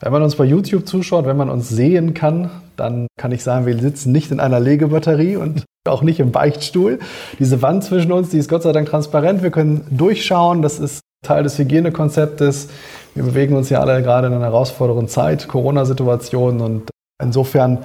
Wenn 0.00 0.12
man 0.12 0.22
uns 0.22 0.36
bei 0.36 0.44
YouTube 0.44 0.86
zuschaut, 0.86 1.24
wenn 1.24 1.36
man 1.36 1.48
uns 1.48 1.68
sehen 1.68 2.12
kann, 2.12 2.50
dann 2.76 3.06
kann 3.18 3.32
ich 3.32 3.42
sagen, 3.42 3.64
wir 3.64 3.78
sitzen 3.78 4.12
nicht 4.12 4.30
in 4.30 4.40
einer 4.40 4.60
Legebatterie 4.60 5.36
und 5.36 5.64
auch 5.88 6.02
nicht 6.02 6.20
im 6.20 6.32
Beichtstuhl. 6.32 6.98
Diese 7.38 7.62
Wand 7.62 7.84
zwischen 7.84 8.12
uns, 8.12 8.30
die 8.30 8.38
ist 8.38 8.48
Gott 8.48 8.62
sei 8.62 8.72
Dank 8.72 8.88
transparent. 8.88 9.42
Wir 9.42 9.50
können 9.50 9.86
durchschauen. 9.90 10.60
Das 10.60 10.78
ist 10.78 11.00
Teil 11.24 11.44
des 11.44 11.58
Hygienekonzeptes. 11.58 12.68
Wir 13.14 13.22
bewegen 13.22 13.56
uns 13.56 13.70
ja 13.70 13.80
alle 13.80 14.02
gerade 14.02 14.26
in 14.26 14.34
einer 14.34 14.44
herausfordernden 14.44 15.08
Zeit, 15.08 15.48
Corona-Situation. 15.48 16.60
Und 16.60 16.90
insofern 17.22 17.78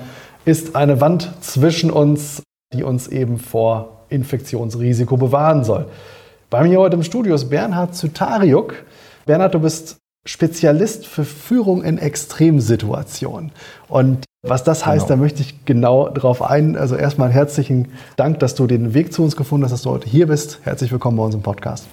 ist 0.44 0.76
eine 0.76 1.00
Wand 1.00 1.32
zwischen 1.42 1.92
uns, 1.92 2.44
die 2.74 2.84
uns 2.84 3.08
eben 3.08 3.38
vor 3.38 4.02
Infektionsrisiko 4.10 5.16
bewahren 5.16 5.64
soll. 5.64 5.86
Bei 6.50 6.64
mir 6.64 6.80
heute 6.80 6.98
im 6.98 7.04
Studio 7.04 7.36
ist 7.36 7.50
Bernhard 7.50 7.96
Zutariuk. 7.96 8.74
Bernhard, 9.26 9.54
du 9.54 9.60
bist 9.60 10.01
Spezialist 10.26 11.08
für 11.08 11.26
Führung 11.26 11.84
in 11.84 11.98
Extremsituationen. 11.98 13.52
Und 13.90 14.26
was 14.44 14.64
das 14.64 14.86
heißt, 14.86 15.08
genau. 15.08 15.18
da 15.18 15.22
möchte 15.22 15.42
ich 15.42 15.66
genau 15.66 16.10
darauf 16.10 16.44
ein. 16.44 16.76
Also 16.76 16.96
erstmal 16.96 17.32
herzlichen 17.32 17.88
Dank, 18.18 18.40
dass 18.40 18.54
du 18.54 18.68
den 18.68 18.94
Weg 18.94 19.14
zu 19.14 19.24
uns 19.24 19.36
gefunden 19.36 19.64
hast, 19.64 19.72
dass 19.72 19.82
du 19.82 19.90
heute 19.90 20.08
hier 20.08 20.28
bist. 20.28 20.60
Herzlich 20.64 20.92
willkommen 20.92 21.18
bei 21.18 21.24
uns 21.24 21.34
im 21.34 21.42
Podcast. 21.42 21.88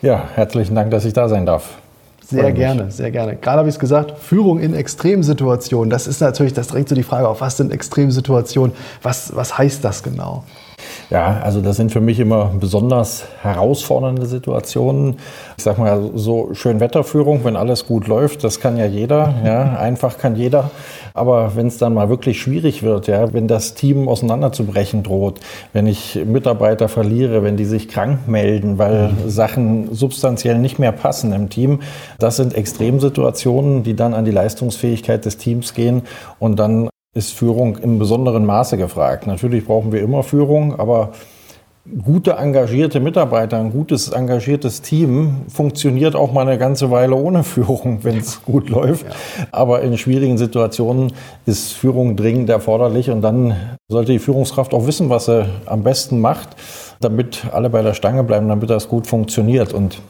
Ja, 0.00 0.28
herzlichen 0.34 0.76
Dank, 0.76 0.92
dass 0.92 1.04
ich 1.04 1.12
da 1.12 1.28
sein 1.28 1.44
darf. 1.44 1.78
Sehr 2.24 2.52
gerne, 2.52 2.90
sehr 2.90 3.10
gerne. 3.10 3.36
Gerade 3.36 3.58
habe 3.58 3.68
ich 3.68 3.74
es 3.74 3.78
gesagt, 3.78 4.18
Führung 4.18 4.60
in 4.60 4.74
Extremsituationen. 4.74 5.90
Das 5.90 6.06
ist 6.06 6.20
natürlich, 6.20 6.52
das 6.54 6.68
drängt 6.68 6.88
so 6.88 6.94
die 6.94 7.02
Frage 7.02 7.28
auf, 7.28 7.40
was 7.40 7.56
sind 7.56 7.72
Extremsituationen? 7.72 8.74
Was, 9.02 9.34
was 9.34 9.58
heißt 9.58 9.84
das 9.84 10.02
genau? 10.02 10.44
Ja, 11.12 11.42
also 11.42 11.60
das 11.60 11.76
sind 11.76 11.92
für 11.92 12.00
mich 12.00 12.18
immer 12.20 12.52
besonders 12.58 13.26
herausfordernde 13.42 14.24
Situationen. 14.24 15.16
Ich 15.58 15.62
sag 15.62 15.76
mal 15.76 16.10
so 16.14 16.54
schön 16.54 16.80
Wetterführung, 16.80 17.44
wenn 17.44 17.54
alles 17.54 17.86
gut 17.86 18.06
läuft, 18.08 18.44
das 18.44 18.60
kann 18.60 18.78
ja 18.78 18.86
jeder, 18.86 19.34
ja, 19.44 19.76
einfach 19.76 20.16
kann 20.16 20.36
jeder. 20.36 20.70
Aber 21.12 21.54
wenn 21.54 21.66
es 21.66 21.76
dann 21.76 21.92
mal 21.92 22.08
wirklich 22.08 22.40
schwierig 22.40 22.82
wird, 22.82 23.08
ja, 23.08 23.34
wenn 23.34 23.46
das 23.46 23.74
Team 23.74 24.08
auseinanderzubrechen 24.08 25.02
droht, 25.02 25.40
wenn 25.74 25.86
ich 25.86 26.18
Mitarbeiter 26.24 26.88
verliere, 26.88 27.42
wenn 27.42 27.58
die 27.58 27.66
sich 27.66 27.88
krank 27.88 28.26
melden, 28.26 28.78
weil 28.78 29.08
mhm. 29.08 29.28
Sachen 29.28 29.94
substanziell 29.94 30.56
nicht 30.56 30.78
mehr 30.78 30.92
passen 30.92 31.34
im 31.34 31.50
Team, 31.50 31.80
das 32.18 32.36
sind 32.36 32.54
Extremsituationen, 32.54 33.82
die 33.82 33.94
dann 33.94 34.14
an 34.14 34.24
die 34.24 34.30
Leistungsfähigkeit 34.30 35.26
des 35.26 35.36
Teams 35.36 35.74
gehen 35.74 36.04
und 36.38 36.58
dann 36.58 36.88
ist 37.14 37.32
Führung 37.32 37.76
im 37.76 37.98
besonderen 37.98 38.46
Maße 38.46 38.76
gefragt. 38.76 39.26
Natürlich 39.26 39.66
brauchen 39.66 39.92
wir 39.92 40.00
immer 40.00 40.22
Führung, 40.22 40.78
aber 40.78 41.12
gute 42.04 42.32
engagierte 42.32 43.00
Mitarbeiter, 43.00 43.58
ein 43.58 43.72
gutes 43.72 44.08
engagiertes 44.08 44.82
Team 44.82 45.42
funktioniert 45.48 46.14
auch 46.14 46.32
mal 46.32 46.46
eine 46.46 46.56
ganze 46.56 46.90
Weile 46.90 47.14
ohne 47.16 47.42
Führung, 47.44 47.98
wenn 48.02 48.18
es 48.18 48.42
gut 48.42 48.70
läuft. 48.70 49.04
Ja. 49.04 49.12
Aber 49.50 49.82
in 49.82 49.98
schwierigen 49.98 50.38
Situationen 50.38 51.12
ist 51.44 51.72
Führung 51.72 52.16
dringend 52.16 52.48
erforderlich 52.48 53.10
und 53.10 53.20
dann 53.20 53.56
sollte 53.88 54.12
die 54.12 54.18
Führungskraft 54.18 54.72
auch 54.72 54.86
wissen, 54.86 55.10
was 55.10 55.26
sie 55.26 55.44
am 55.66 55.82
besten 55.82 56.20
macht, 56.20 56.56
damit 57.00 57.46
alle 57.52 57.68
bei 57.68 57.82
der 57.82 57.94
Stange 57.94 58.22
bleiben, 58.22 58.48
damit 58.48 58.70
das 58.70 58.88
gut 58.88 59.06
funktioniert. 59.06 59.74
Und 59.74 60.00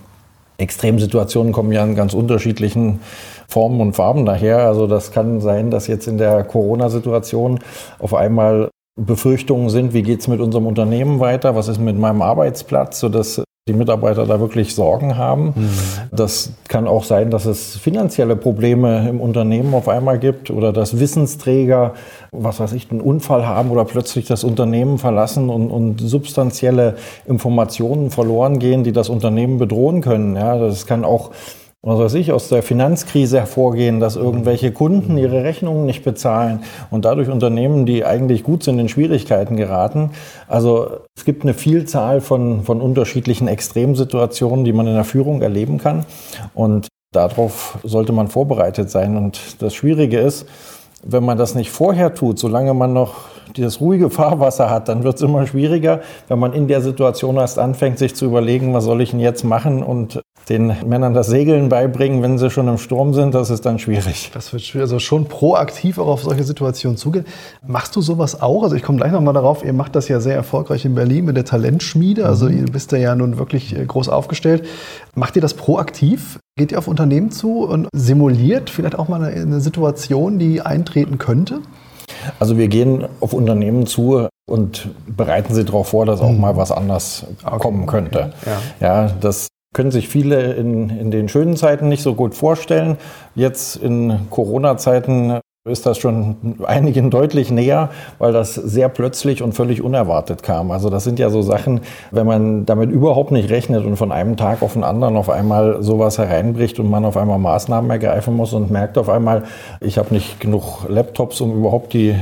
Extremsituationen 0.63 1.53
kommen 1.53 1.73
ja 1.73 1.85
in 1.85 1.95
ganz 1.95 2.15
unterschiedlichen 2.15 3.01
Formen 3.49 3.81
und 3.81 3.95
Farben 3.95 4.25
daher. 4.25 4.67
Also 4.67 4.87
das 4.87 5.13
kann 5.13 5.41
sein, 5.41 5.71
dass 5.71 5.87
jetzt 5.87 6.07
in 6.07 6.19
der 6.19 6.45
Corona-Situation 6.45 7.61
auf 7.99 8.15
einmal 8.15 8.71
Befürchtungen 9.01 9.71
sind, 9.71 9.95
wie 9.95 10.03
geht 10.03 10.21
es 10.21 10.29
mit 10.29 10.41
unserem 10.41 10.67
Unternehmen 10.67 11.19
weiter, 11.21 11.55
was 11.57 11.69
ist 11.69 11.81
mit 11.81 11.99
meinem 11.99 12.23
Arbeitsplatz, 12.23 13.01
sodass 13.01 13.43
die 13.69 13.75
Mitarbeiter 13.75 14.27
da 14.27 14.41
wirklich 14.41 14.75
Sorgen 14.75 15.17
haben. 15.17 15.53
Mhm. 15.55 15.71
Das 16.11 16.53
kann 16.67 16.89
auch 16.89 17.05
sein, 17.05 17.31
dass 17.31 17.45
es 17.45 17.77
finanzielle 17.77 18.35
Probleme 18.35 19.09
im 19.09 19.21
Unternehmen 19.21 19.73
auf 19.75 19.89
einmal 19.89 20.19
gibt 20.19 20.51
oder 20.51 20.73
dass 20.73 20.99
Wissensträger, 20.99 21.95
was 22.33 22.59
weiß 22.59 22.73
ich, 22.73 22.91
einen 22.91 23.01
Unfall 23.01 23.47
haben 23.47 23.71
oder 23.71 23.85
plötzlich 23.85 24.27
das 24.27 24.43
Unternehmen 24.43 24.99
verlassen 24.99 25.49
und, 25.49 25.71
und 25.71 26.01
substanzielle 26.01 26.97
Informationen 27.25 28.11
verloren 28.11 28.59
gehen, 28.59 28.83
die 28.83 28.91
das 28.91 29.09
Unternehmen 29.09 29.59
bedrohen 29.59 30.01
können. 30.01 30.35
Ja, 30.35 30.59
das 30.59 30.87
kann 30.87 31.05
auch 31.05 31.31
was 31.85 31.99
weiß 31.99 32.15
ich, 32.15 32.31
aus 32.31 32.49
der 32.49 32.63
Finanzkrise 32.63 33.41
hervorgehen, 33.41 33.99
dass 33.99 34.15
irgendwelche 34.15 34.71
Kunden 34.71 35.19
ihre 35.19 35.43
Rechnungen 35.43 35.85
nicht 35.85 36.05
bezahlen 36.05 36.63
und 36.93 37.05
dadurch 37.05 37.29
Unternehmen, 37.29 37.87
die 37.87 38.05
eigentlich 38.05 38.45
gut 38.45 38.63
sind, 38.63 38.79
in 38.79 38.89
Schwierigkeiten 38.89 39.57
geraten. 39.57 40.11
Also 40.47 41.01
es 41.17 41.25
gibt 41.25 41.43
eine 41.43 41.55
Vielzahl 41.55 42.21
von, 42.21 42.63
von 42.63 42.81
unterschiedlichen 42.81 43.49
Extremsituationen, 43.49 44.65
die 44.65 44.73
man 44.73 44.87
in 44.87 44.95
der 44.95 45.05
Führung 45.05 45.43
erleben 45.43 45.79
kann. 45.79 46.07
Und 46.55 46.87
darauf 47.11 47.79
sollte 47.83 48.13
man 48.13 48.29
vorbereitet 48.29 48.89
sein. 48.89 49.17
Und 49.17 49.61
das 49.61 49.75
Schwierige 49.75 50.21
ist, 50.21 50.47
wenn 51.05 51.25
man 51.25 51.37
das 51.37 51.57
nicht 51.57 51.73
vorher 51.73 52.15
tut, 52.15 52.39
solange 52.39 52.75
man 52.75 52.93
noch 52.93 53.15
das 53.57 53.81
ruhige 53.81 54.09
Fahrwasser 54.09 54.71
hat, 54.71 54.89
dann 54.89 55.03
wird 55.03 55.17
es 55.17 55.23
immer 55.23 55.47
schwieriger, 55.49 56.01
wenn 56.29 56.39
man 56.39 56.53
in 56.53 56.69
der 56.69 56.81
Situation 56.81 57.37
erst 57.37 57.59
anfängt, 57.59 57.99
sich 57.99 58.15
zu 58.15 58.25
überlegen, 58.25 58.73
was 58.73 58.85
soll 58.85 59.01
ich 59.03 59.11
denn 59.11 59.21
jetzt 59.21 59.45
machen 59.45 59.83
und 59.83 60.23
den 60.49 60.75
Männern 60.87 61.15
das 61.15 61.29
Segeln 61.29 61.69
beibringen, 61.69 62.23
wenn 62.23 62.39
sie 62.39 62.51
schon 62.51 62.69
im 62.69 62.79
Sturm 62.79 63.15
sind, 63.15 63.35
das 63.35 63.51
ist 63.51 63.65
dann 63.65 63.79
schwierig. 63.79 64.31
Das 64.35 64.53
wird 64.53 64.63
schwierig, 64.63 64.83
also 64.83 64.99
schon 64.99 65.27
proaktiv 65.27 65.99
auch 65.99 66.09
auf 66.09 66.23
solche 66.23 66.45
Situationen 66.45 66.97
zugehen. 66.97 67.25
Machst 67.67 67.95
du 67.95 68.01
sowas 68.01 68.41
auch? 68.43 68.63
Also 68.63 68.75
ich 68.75 68.83
komme 68.83 68.99
gleich 68.99 69.13
nochmal 69.13 69.35
darauf, 69.35 69.65
ihr 69.65 69.73
macht 69.73 69.95
das 69.95 70.09
ja 70.09 70.21
sehr 70.21 70.35
erfolgreich 70.35 70.85
in 70.85 70.95
Berlin 70.95 71.25
mit 71.25 71.37
der 71.37 71.45
Talentschmiede, 71.45 72.27
also 72.27 72.47
mhm. 72.47 72.59
ihr 72.59 72.73
bist 72.73 72.93
da 72.93 72.97
ja 72.97 73.15
nun 73.15 73.39
wirklich 73.39 73.77
äh, 73.77 73.85
groß 73.85 74.09
aufgestellt. 74.09 74.67
Macht 75.15 75.37
ihr 75.37 75.43
das 75.43 75.55
proaktiv? 75.55 76.39
Geht 76.57 76.73
ihr 76.73 76.79
auf 76.79 76.89
Unternehmen 76.89 77.31
zu 77.31 77.65
und 77.65 77.89
simuliert 77.95 78.69
vielleicht 78.69 78.99
auch 78.99 79.09
mal 79.09 79.23
eine 79.23 79.61
Situation, 79.61 80.39
die 80.39 80.61
eintreten 80.61 81.19
könnte? 81.19 81.61
Also 82.39 82.59
wir 82.59 82.69
gehen 82.69 83.07
auf 83.21 83.33
Unternehmen 83.33 83.87
zu 83.87 84.29
und 84.49 84.91
bereiten 85.07 85.55
sie 85.55 85.65
darauf 85.65 85.89
vor, 85.89 86.07
dass 86.07 86.21
auch 86.21 86.31
mhm. 86.31 86.41
mal 86.41 86.57
was 86.57 86.73
anders 86.73 87.27
okay. 87.45 87.59
kommen 87.59 87.87
könnte. 87.87 88.33
Okay. 88.43 88.57
Ja. 88.81 89.05
ja, 89.05 89.13
das 89.21 89.49
können 89.73 89.91
sich 89.91 90.09
viele 90.09 90.53
in, 90.53 90.91
in 90.91 91.11
den 91.11 91.29
schönen 91.29 91.57
Zeiten 91.57 91.89
nicht 91.89 92.03
so 92.03 92.15
gut 92.15 92.35
vorstellen. 92.35 92.97
Jetzt 93.35 93.77
in 93.77 94.27
Corona-Zeiten 94.31 95.41
ist 95.65 95.87
das 95.87 95.99
schon 95.99 96.57
einigen 96.65 97.09
deutlich 97.11 97.53
näher, 97.53 97.91
weil 98.19 98.33
das 98.33 98.57
sehr 98.57 98.89
plötzlich 98.89 99.43
und 99.43 99.53
völlig 99.53 99.81
unerwartet 99.81 100.43
kam. 100.43 100.73
Also 100.73 100.91
das 100.91 101.05
sind 101.05 101.21
ja 101.21 101.31
so 101.31 101.41
Sachen, 101.41 101.83
wenn 102.11 102.27
man 102.27 102.67
damit 102.67 102.91
überhaupt 102.91 103.31
nicht 103.31 103.49
rechnet 103.49 103.87
und 103.87 103.97
von 103.97 104.11
einem 104.11 104.37
Tag 104.37 104.63
auf 104.63 104.73
den 104.73 104.83
anderen 104.83 105.17
auf 105.17 105.31
einmal 105.31 105.81
sowas 105.81 106.19
hereinbricht 106.19 106.81
und 106.81 106.91
man 106.91 107.05
auf 107.05 107.17
einmal 107.17 107.39
Maßnahmen 107.39 107.89
ergreifen 107.93 108.35
muss 108.35 108.53
und 108.53 108.73
merkt 108.73 108.99
auf 108.99 109.09
einmal, 109.09 109.45
ich 109.81 109.99
habe 109.99 110.13
nicht 110.13 110.41
genug 110.41 110.89
Laptops, 110.89 111.41
um 111.41 111.53
überhaupt 111.53 111.93
die 111.93 112.17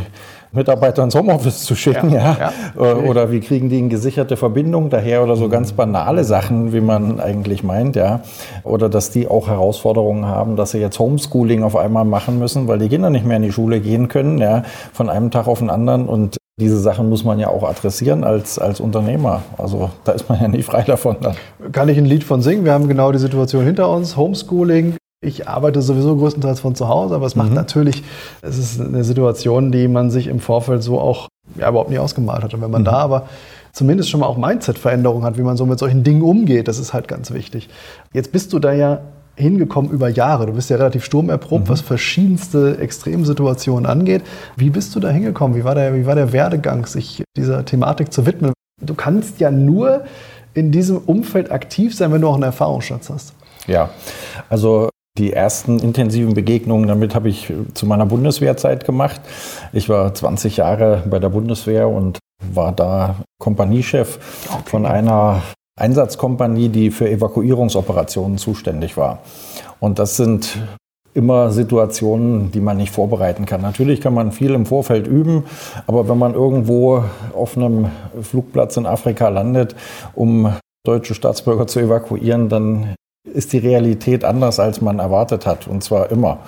Mitarbeiter 0.53 1.03
ins 1.03 1.15
Homeoffice 1.15 1.65
zu 1.65 1.75
schicken, 1.75 2.11
ja. 2.11 2.37
ja. 2.38 2.53
ja. 2.77 2.93
Äh, 2.93 2.94
oder 2.94 3.31
wie 3.31 3.41
kriegen 3.41 3.69
die 3.69 3.78
eine 3.78 3.88
gesicherte 3.88 4.37
Verbindung 4.37 4.91
daher 4.91 5.22
oder 5.22 5.37
so 5.37 5.49
ganz 5.49 5.72
banale 5.72 6.25
Sachen, 6.25 6.72
wie 6.72 6.81
man 6.81 7.21
eigentlich 7.21 7.62
meint, 7.62 7.97
ja. 7.97 8.21
Oder 8.65 8.88
dass 8.88 9.11
die 9.11 9.28
auch 9.28 9.49
Herausforderungen 9.49 10.27
haben, 10.27 10.56
dass 10.56 10.72
sie 10.72 10.78
jetzt 10.78 10.99
Homeschooling 10.99 11.62
auf 11.62 11.77
einmal 11.77 12.05
machen 12.05 12.38
müssen, 12.38 12.69
weil 12.69 12.78
die 12.78 12.88
Kinder 12.88 13.11
nicht 13.11 13.25
mehr 13.25 13.37
in 13.37 13.43
die 13.43 13.52
Schule 13.52 13.81
gehen 13.81 14.08
können, 14.08 14.38
ja, 14.38 14.64
von 14.93 15.08
einem 15.08 15.31
Tag 15.31 15.47
auf 15.47 15.61
den 15.61 15.70
anderen 15.70 16.06
und 16.06 16.37
diese 16.61 16.79
Sachen 16.79 17.08
muss 17.08 17.25
man 17.25 17.38
ja 17.38 17.49
auch 17.49 17.62
adressieren 17.62 18.23
als, 18.23 18.58
als 18.58 18.81
Unternehmer. 18.81 19.43
Also 19.56 19.91
da 20.05 20.12
ist 20.12 20.29
man 20.29 20.41
ja 20.41 20.47
nicht 20.47 20.67
frei 20.67 20.82
davon. 20.82 21.17
Dann. 21.23 21.35
Kann 21.73 21.88
ich 21.88 21.97
ein 21.97 22.05
Lied 22.05 22.23
von 22.23 22.43
singen? 22.43 22.67
Wir 22.67 22.73
haben 22.75 22.87
genau 22.87 23.12
die 23.12 23.19
Situation 23.19 23.64
hinter 23.64 23.88
uns. 23.88 24.17
Homeschooling, 24.17 24.97
ich 25.22 25.49
arbeite 25.49 25.82
sowieso 25.82 26.17
größtenteils 26.17 26.61
von 26.61 26.75
zu 26.75 26.88
Hause, 26.88 27.14
aber 27.14 27.26
es 27.26 27.37
macht 27.37 27.50
mhm. 27.50 27.56
natürlich, 27.56 28.02
es 28.43 28.58
ist 28.58 28.81
eine 28.81 29.05
Situation, 29.05 29.70
die 29.70 29.87
man 29.87 30.11
sich 30.11 30.28
im 30.28 30.40
Vorfeld 30.40 30.82
so 30.82 30.99
auch 30.99 31.28
ja, 31.56 31.69
überhaupt 31.69 31.90
nicht 31.90 31.99
ausgemalt 31.99 32.43
hat. 32.43 32.55
Und 32.55 32.62
wenn 32.62 32.70
man 32.70 32.82
mhm. 32.82 32.87
da 32.87 32.93
aber 32.93 33.28
zumindest 33.72 34.08
schon 34.08 34.20
mal 34.20 34.26
auch 34.26 34.38
Mindset-Veränderungen 34.38 35.25
hat, 35.25 35.37
wie 35.37 35.43
man 35.43 35.56
so 35.56 35.67
mit 35.67 35.78
solchen 35.78 36.05
Dingen 36.05 36.22
umgeht, 36.22 36.69
das 36.69 36.78
ist 36.78 36.94
halt 36.94 37.06
ganz 37.06 37.32
wichtig. 37.32 37.69
Jetzt 38.12 38.32
bist 38.32 38.52
du 38.52 38.58
da 38.58 38.72
ja 38.72 39.00
hingekommen 39.37 39.90
über 39.90 40.08
Jahre. 40.08 40.46
Du 40.46 40.52
bist 40.52 40.70
ja 40.70 40.76
relativ 40.76 41.05
sturmerprobt, 41.05 41.66
mhm. 41.66 41.69
was 41.69 41.82
verschiedenste 41.82 42.78
Extremsituationen 42.78 43.87
angeht. 43.87 44.23
Wie 44.56 44.70
bist 44.70 44.94
du 44.94 45.00
da 45.00 45.11
hingekommen? 45.11 45.56
Wie 45.56 45.64
war, 45.64 45.75
der, 45.75 45.94
wie 45.94 46.06
war 46.06 46.14
der 46.14 46.32
Werdegang, 46.32 46.87
sich 46.87 47.25
dieser 47.37 47.64
Thematik 47.64 48.12
zu 48.12 48.25
widmen? 48.25 48.52
Du 48.81 48.94
kannst 48.94 49.38
ja 49.40 49.50
nur 49.50 50.05
in 50.55 50.73
diesem 50.73 50.99
Umfeld 50.99 51.50
aktiv 51.50 51.94
sein, 51.94 52.11
wenn 52.12 52.23
du 52.23 52.28
auch 52.28 52.34
einen 52.34 52.43
Erfahrungsschatz 52.43 53.11
hast. 53.11 53.34
Ja, 53.66 53.90
also 54.49 54.88
Die 55.19 55.33
ersten 55.33 55.81
intensiven 55.81 56.35
Begegnungen 56.35 56.89
damit 56.89 57.15
habe 57.15 57.29
ich 57.29 57.53
zu 57.75 57.87
meiner 57.87 58.07
Bundeswehrzeit 58.07 58.85
gemacht. 58.85 59.21
Ich 59.73 59.89
war 59.89 60.15
20 60.15 60.57
Jahre 60.57 61.03
bei 61.09 61.19
der 61.19 61.29
Bundeswehr 61.29 61.89
und 61.89 62.19
war 62.55 62.73
da 62.73 63.17
Kompaniechef 63.39 64.19
okay. 64.51 64.62
von 64.67 64.87
einer 64.87 65.43
Einsatzkompanie, 65.79 66.69
die 66.69 66.91
für 66.91 67.11
Evakuierungsoperationen 67.11 68.39
zuständig 68.39 68.97
war. 68.97 69.19
Und 69.81 69.99
das 69.99 70.17
sind 70.17 70.59
immer 71.12 71.51
Situationen, 71.51 72.53
die 72.53 72.61
man 72.61 72.77
nicht 72.77 72.93
vorbereiten 72.93 73.47
kann. 73.47 73.62
Natürlich 73.62 74.01
kann 74.01 74.15
man 74.15 74.31
viel 74.31 74.55
im 74.55 74.67
Vorfeld 74.67 75.07
üben, 75.07 75.45
aber 75.87 76.09
wenn 76.09 76.19
man 76.19 76.35
irgendwo 76.35 77.05
auf 77.35 77.57
einem 77.57 77.91
Flugplatz 78.23 78.77
in 78.77 78.87
Afrika 78.87 79.29
landet, 79.29 79.75
um 80.15 80.55
deutsche 80.87 81.15
Staatsbürger 81.15 81.67
zu 81.67 81.81
evakuieren, 81.81 82.49
dann 82.49 82.95
ist 83.25 83.52
die 83.52 83.58
Realität 83.58 84.25
anders, 84.25 84.61
als 84.61 84.81
man 84.81 84.99
erwartet 84.99 85.46
hat, 85.46 85.67
und 85.67 85.84
zwar 85.84 86.11
immer. 86.11 86.38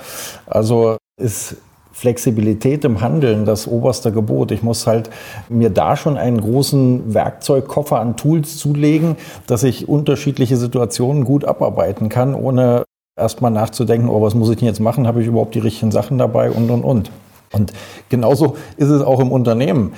Also 0.47 0.97
ist 1.21 1.57
Flexibilität 1.93 2.85
im 2.85 3.01
Handeln 3.01 3.45
das 3.45 3.69
oberste 3.69 4.13
Gebot. 4.13 4.51
Ich 4.51 4.63
muss 4.63 4.87
halt 4.87 5.11
mir 5.49 5.71
da 5.71 5.97
schon 5.97 6.17
einen 6.17 6.41
großen 6.41 7.15
Werkzeugkoffer 7.15 8.01
an 8.01 8.17
Tools 8.17 8.57
zulegen, 8.57 9.17
dass 9.47 9.63
ich 9.63 9.89
unterschiedliche 9.89 10.57
Situationen 10.57 11.25
gut 11.25 11.45
abarbeiten 11.45 12.09
kann, 12.09 12.35
ohne 12.35 12.85
erstmal 13.17 13.51
nachzudenken, 13.51 14.09
oh, 14.09 14.23
was 14.23 14.35
muss 14.35 14.51
ich 14.51 14.57
denn 14.57 14.69
jetzt 14.69 14.81
machen? 14.81 15.07
Habe 15.07 15.21
ich 15.21 15.29
überhaupt 15.29 15.55
die 15.55 15.61
richtigen 15.61 15.93
Sachen 15.93 16.17
dabei 16.17 16.51
und 16.51 16.71
und 16.71 16.83
und. 16.83 17.11
Und 17.53 17.73
genauso 18.09 18.57
ist 18.79 18.89
es 18.89 19.03
auch 19.03 19.21
im 19.21 19.31
Unternehmen. 19.31 19.93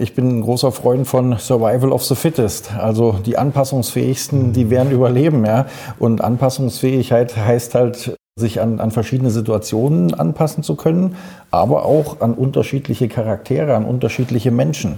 Ich 0.00 0.14
bin 0.14 0.38
ein 0.38 0.42
großer 0.42 0.72
Freund 0.72 1.06
von 1.06 1.38
Survival 1.38 1.92
of 1.92 2.04
the 2.04 2.14
Fittest. 2.14 2.72
Also 2.76 3.16
die 3.24 3.38
Anpassungsfähigsten, 3.38 4.52
die 4.52 4.70
werden 4.70 4.92
überleben, 4.92 5.44
ja. 5.44 5.66
Und 5.98 6.22
Anpassungsfähigkeit 6.22 7.36
heißt 7.36 7.74
halt, 7.74 8.17
sich 8.38 8.60
an, 8.60 8.80
an 8.80 8.90
verschiedene 8.90 9.30
Situationen 9.30 10.14
anpassen 10.14 10.62
zu 10.62 10.76
können, 10.76 11.16
aber 11.50 11.84
auch 11.86 12.20
an 12.20 12.34
unterschiedliche 12.34 13.08
Charaktere, 13.08 13.74
an 13.74 13.84
unterschiedliche 13.84 14.50
Menschen. 14.50 14.96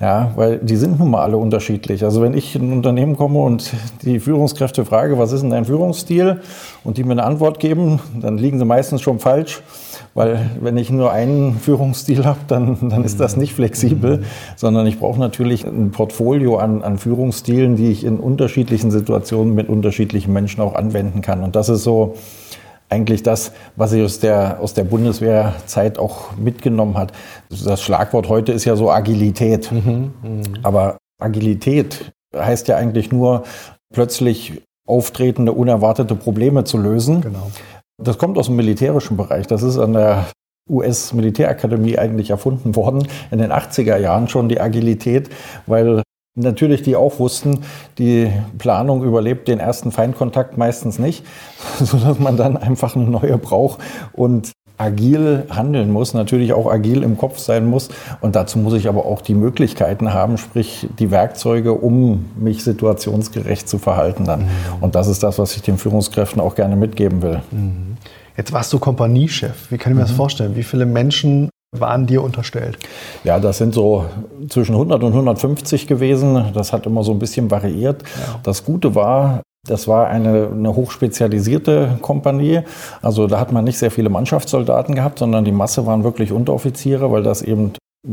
Ja, 0.00 0.32
weil 0.36 0.58
die 0.58 0.76
sind 0.76 0.98
nun 0.98 1.10
mal 1.10 1.22
alle 1.22 1.36
unterschiedlich. 1.36 2.04
Also 2.04 2.22
wenn 2.22 2.34
ich 2.34 2.56
in 2.56 2.70
ein 2.70 2.72
Unternehmen 2.72 3.16
komme 3.16 3.40
und 3.40 3.72
die 4.02 4.20
Führungskräfte 4.20 4.84
frage, 4.84 5.18
was 5.18 5.32
ist 5.32 5.42
denn 5.42 5.50
dein 5.50 5.64
Führungsstil? 5.66 6.40
Und 6.84 6.96
die 6.96 7.04
mir 7.04 7.12
eine 7.12 7.24
Antwort 7.24 7.60
geben, 7.60 8.00
dann 8.20 8.38
liegen 8.38 8.58
sie 8.58 8.64
meistens 8.64 9.02
schon 9.02 9.18
falsch. 9.18 9.62
Weil 10.14 10.50
wenn 10.60 10.76
ich 10.76 10.90
nur 10.90 11.12
einen 11.12 11.58
Führungsstil 11.58 12.24
habe, 12.24 12.40
dann, 12.48 12.88
dann 12.88 13.04
ist 13.04 13.20
das 13.20 13.36
nicht 13.36 13.54
flexibel, 13.54 14.24
sondern 14.56 14.86
ich 14.86 14.98
brauche 14.98 15.20
natürlich 15.20 15.64
ein 15.64 15.92
Portfolio 15.92 16.56
an, 16.56 16.82
an 16.82 16.98
Führungsstilen, 16.98 17.76
die 17.76 17.90
ich 17.90 18.04
in 18.04 18.18
unterschiedlichen 18.18 18.90
Situationen 18.90 19.54
mit 19.54 19.68
unterschiedlichen 19.68 20.32
Menschen 20.32 20.62
auch 20.62 20.74
anwenden 20.74 21.20
kann. 21.20 21.44
Und 21.44 21.54
das 21.54 21.68
ist 21.68 21.84
so 21.84 22.16
eigentlich 22.90 23.22
das, 23.22 23.52
was 23.76 23.92
ich 23.92 24.02
aus 24.02 24.18
der, 24.18 24.58
aus 24.60 24.74
der 24.74 24.84
Bundeswehrzeit 24.84 25.98
auch 25.98 26.36
mitgenommen 26.36 26.98
hat. 26.98 27.12
Das 27.48 27.80
Schlagwort 27.82 28.28
heute 28.28 28.52
ist 28.52 28.64
ja 28.64 28.76
so 28.76 28.90
Agilität. 28.90 29.70
Mhm, 29.70 30.12
mh. 30.22 30.42
Aber 30.62 30.98
Agilität 31.20 32.12
heißt 32.36 32.68
ja 32.68 32.76
eigentlich 32.76 33.12
nur, 33.12 33.44
plötzlich 33.92 34.62
auftretende, 34.86 35.52
unerwartete 35.52 36.14
Probleme 36.16 36.64
zu 36.64 36.78
lösen. 36.78 37.20
Genau. 37.20 37.50
Das 38.02 38.18
kommt 38.18 38.38
aus 38.38 38.46
dem 38.46 38.56
militärischen 38.56 39.16
Bereich. 39.16 39.46
Das 39.46 39.62
ist 39.62 39.78
an 39.78 39.92
der 39.92 40.26
US-Militärakademie 40.68 41.98
eigentlich 41.98 42.30
erfunden 42.30 42.76
worden, 42.76 43.06
in 43.30 43.38
den 43.38 43.52
80er 43.52 43.96
Jahren 43.96 44.28
schon 44.28 44.48
die 44.48 44.60
Agilität, 44.60 45.30
weil 45.66 46.02
Natürlich, 46.36 46.82
die 46.82 46.94
auch 46.94 47.18
wussten, 47.18 47.60
die 47.98 48.30
Planung 48.58 49.02
überlebt 49.02 49.48
den 49.48 49.58
ersten 49.58 49.90
Feindkontakt 49.90 50.56
meistens 50.56 50.98
nicht, 50.98 51.24
sodass 51.78 52.18
man 52.18 52.36
dann 52.36 52.56
einfach 52.56 52.94
eine 52.94 53.04
neue 53.04 53.36
braucht 53.36 53.80
und 54.12 54.52
agil 54.80 55.44
handeln 55.50 55.92
muss, 55.92 56.14
natürlich 56.14 56.54
auch 56.54 56.70
agil 56.70 57.02
im 57.02 57.18
Kopf 57.18 57.38
sein 57.38 57.66
muss. 57.66 57.90
Und 58.22 58.34
dazu 58.34 58.58
muss 58.58 58.72
ich 58.72 58.88
aber 58.88 59.04
auch 59.04 59.20
die 59.20 59.34
Möglichkeiten 59.34 60.14
haben, 60.14 60.38
sprich 60.38 60.88
die 60.98 61.10
Werkzeuge, 61.10 61.74
um 61.74 62.30
mich 62.38 62.64
situationsgerecht 62.64 63.68
zu 63.68 63.78
verhalten 63.78 64.24
dann. 64.24 64.42
Mhm. 64.42 64.48
Und 64.80 64.94
das 64.94 65.06
ist 65.08 65.22
das, 65.22 65.38
was 65.38 65.54
ich 65.54 65.62
den 65.62 65.76
Führungskräften 65.76 66.40
auch 66.40 66.54
gerne 66.54 66.76
mitgeben 66.76 67.20
will. 67.20 67.42
Mhm. 67.50 67.98
Jetzt 68.36 68.52
warst 68.52 68.72
du 68.72 68.78
Kompaniechef. 68.78 69.70
Wie 69.70 69.76
kann 69.76 69.92
ich 69.92 69.96
mir 69.96 70.04
mhm. 70.04 70.08
das 70.08 70.16
vorstellen? 70.16 70.56
Wie 70.56 70.62
viele 70.62 70.86
Menschen 70.86 71.50
waren 71.72 72.06
dir 72.06 72.22
unterstellt? 72.22 72.78
Ja, 73.22 73.38
das 73.38 73.58
sind 73.58 73.74
so 73.74 74.06
zwischen 74.48 74.72
100 74.72 75.02
und 75.02 75.12
150 75.12 75.86
gewesen. 75.86 76.52
Das 76.52 76.72
hat 76.72 76.86
immer 76.86 77.04
so 77.04 77.12
ein 77.12 77.18
bisschen 77.18 77.50
variiert. 77.50 78.02
Ja. 78.02 78.40
Das 78.42 78.64
Gute 78.64 78.94
war, 78.94 79.42
das 79.66 79.86
war 79.86 80.08
eine, 80.08 80.48
eine 80.52 80.74
hochspezialisierte 80.74 81.98
Kompanie. 82.00 82.62
Also 83.02 83.26
da 83.26 83.38
hat 83.38 83.52
man 83.52 83.64
nicht 83.64 83.78
sehr 83.78 83.90
viele 83.90 84.08
Mannschaftssoldaten 84.08 84.94
gehabt, 84.94 85.20
sondern 85.20 85.44
die 85.44 85.52
Masse 85.52 85.86
waren 85.86 86.02
wirklich 86.02 86.32
Unteroffiziere, 86.32 87.12
weil 87.12 87.22
das 87.22 87.42
eben 87.42 87.72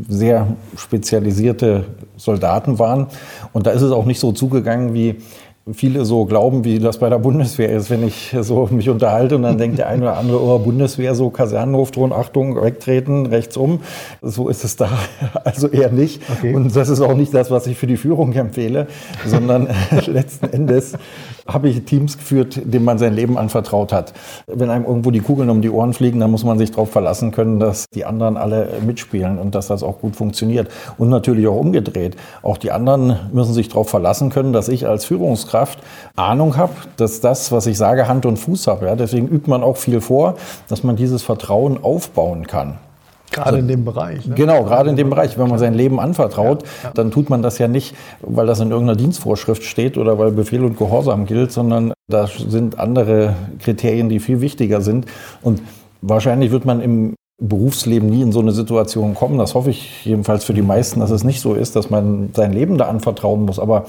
sehr 0.09 0.48
spezialisierte 0.75 1.86
Soldaten 2.18 2.77
waren. 2.77 3.07
Und 3.54 3.65
da 3.65 3.71
ist 3.71 3.81
es 3.81 3.92
auch 3.92 4.06
nicht 4.06 4.19
so 4.19 4.33
zugegangen 4.33 4.94
wie 4.94 5.15
viele 5.73 6.05
so 6.05 6.25
glauben, 6.25 6.63
wie 6.63 6.79
das 6.79 6.99
bei 6.99 7.09
der 7.09 7.19
Bundeswehr 7.19 7.69
ist, 7.69 7.89
wenn 7.89 8.05
ich 8.05 8.35
so 8.41 8.67
mich 8.71 8.89
unterhalte 8.89 9.35
und 9.35 9.43
dann 9.43 9.57
denkt 9.57 9.77
der 9.79 9.87
eine 9.87 10.03
oder 10.03 10.17
andere, 10.17 10.41
oh, 10.41 10.59
Bundeswehr, 10.59 11.15
so 11.15 11.29
Kasernenhofton, 11.29 12.13
Achtung, 12.13 12.61
wegtreten, 12.61 13.25
rechts 13.25 13.57
um. 13.57 13.81
So 14.21 14.49
ist 14.49 14.63
es 14.63 14.75
da 14.75 14.89
also 15.43 15.67
eher 15.67 15.91
nicht. 15.91 16.21
Okay. 16.29 16.53
Und 16.53 16.75
das 16.75 16.89
ist 16.89 17.01
auch 17.01 17.15
nicht 17.15 17.33
das, 17.33 17.51
was 17.51 17.67
ich 17.67 17.77
für 17.77 17.87
die 17.87 17.97
Führung 17.97 18.33
empfehle, 18.33 18.87
sondern 19.25 19.67
letzten 20.05 20.47
Endes 20.47 20.93
habe 21.47 21.69
ich 21.69 21.83
Teams 21.83 22.17
geführt, 22.17 22.59
denen 22.63 22.85
man 22.85 22.97
sein 22.97 23.13
Leben 23.13 23.37
anvertraut 23.37 23.93
hat. 23.93 24.13
Wenn 24.47 24.69
einem 24.69 24.85
irgendwo 24.85 25.11
die 25.11 25.21
Kugeln 25.21 25.49
um 25.49 25.61
die 25.61 25.69
Ohren 25.69 25.93
fliegen, 25.93 26.19
dann 26.19 26.31
muss 26.31 26.43
man 26.43 26.57
sich 26.57 26.71
darauf 26.71 26.91
verlassen 26.91 27.31
können, 27.31 27.59
dass 27.59 27.85
die 27.93 28.05
anderen 28.05 28.37
alle 28.37 28.69
mitspielen 28.85 29.39
und 29.39 29.55
dass 29.55 29.67
das 29.67 29.83
auch 29.83 29.99
gut 29.99 30.15
funktioniert. 30.15 30.69
Und 30.97 31.09
natürlich 31.09 31.47
auch 31.47 31.57
umgedreht. 31.57 32.17
Auch 32.41 32.57
die 32.57 32.71
anderen 32.71 33.17
müssen 33.31 33.53
sich 33.53 33.69
darauf 33.69 33.89
verlassen 33.89 34.29
können, 34.29 34.51
dass 34.51 34.67
ich 34.67 34.87
als 34.87 35.05
Führungskraft 35.05 35.56
Führungskraft 35.57 35.80
Ahnung 36.15 36.57
habe, 36.57 36.74
dass 36.98 37.21
das, 37.21 37.51
was 37.51 37.68
ich 37.68 37.77
sage, 37.77 38.07
Hand 38.07 38.25
und 38.25 38.38
Fuß 38.38 38.68
habe. 38.68 38.88
Ja? 38.88 38.95
Deswegen 38.95 39.27
übt 39.27 39.50
man 39.50 39.63
auch 39.63 39.77
viel 39.77 40.01
vor, 40.01 40.36
dass 40.68 40.83
man 40.83 40.95
dieses 40.95 41.24
Vertrauen 41.24 41.83
aufbauen 41.83 42.48
kann. 42.48 42.80
Gerade 43.30 43.48
also, 43.48 43.59
in 43.59 43.68
dem 43.68 43.86
Bereich. 43.86 44.25
Ne? 44.25 44.36
Genau, 44.36 44.63
gerade 44.63 44.89
in 44.89 44.95
dem 44.95 45.09
Bereich. 45.09 45.38
Wenn 45.38 45.50
man 45.50 45.59
sein 45.59 45.74
Leben 45.74 46.00
anvertraut, 46.00 46.63
ja, 46.63 46.69
ja. 46.86 46.92
dann 46.94 47.12
tut 47.12 47.30
man 47.30 47.42
das 47.42 47.57
ja 47.57 47.68
nicht, 47.68 47.94
weil 48.21 48.48
das 48.48 48.62
in 48.62 48.71
irgendeiner 48.71 48.98
Dienstvorschrift 48.98 49.63
steht 49.63 49.98
oder 49.98 50.18
weil 50.18 50.31
Befehl 50.31 50.63
und 50.63 50.77
Gehorsam 50.77 51.25
gilt, 51.25 51.51
sondern 51.51 51.94
da 52.07 52.27
sind 52.27 52.80
andere 52.80 53.36
Kriterien, 53.59 54.07
die 54.07 54.19
viel 54.19 54.39
wichtiger 54.39 54.81
sind. 54.81 55.06
Und 55.42 55.62
wahrscheinlich 56.01 56.51
wird 56.51 56.65
man 56.65 56.80
im 56.81 57.15
Berufsleben 57.39 58.09
nie 58.09 58.24
in 58.24 58.31
so 58.31 58.39
eine 58.39 58.54
Situation 58.54 59.14
kommen. 59.14 59.37
Das 59.37 59.54
hoffe 59.54 59.69
ich 59.69 60.06
jedenfalls 60.06 60.45
für 60.45 60.54
die 60.54 60.64
meisten, 60.64 61.02
dass 61.02 61.11
es 61.11 61.23
nicht 61.23 61.42
so 61.42 61.54
ist, 61.54 61.76
dass 61.76 61.90
man 61.90 62.30
sein 62.33 62.54
Leben 62.54 62.78
da 62.78 62.85
anvertrauen 62.85 63.45
muss. 63.45 63.59
Aber 63.59 63.85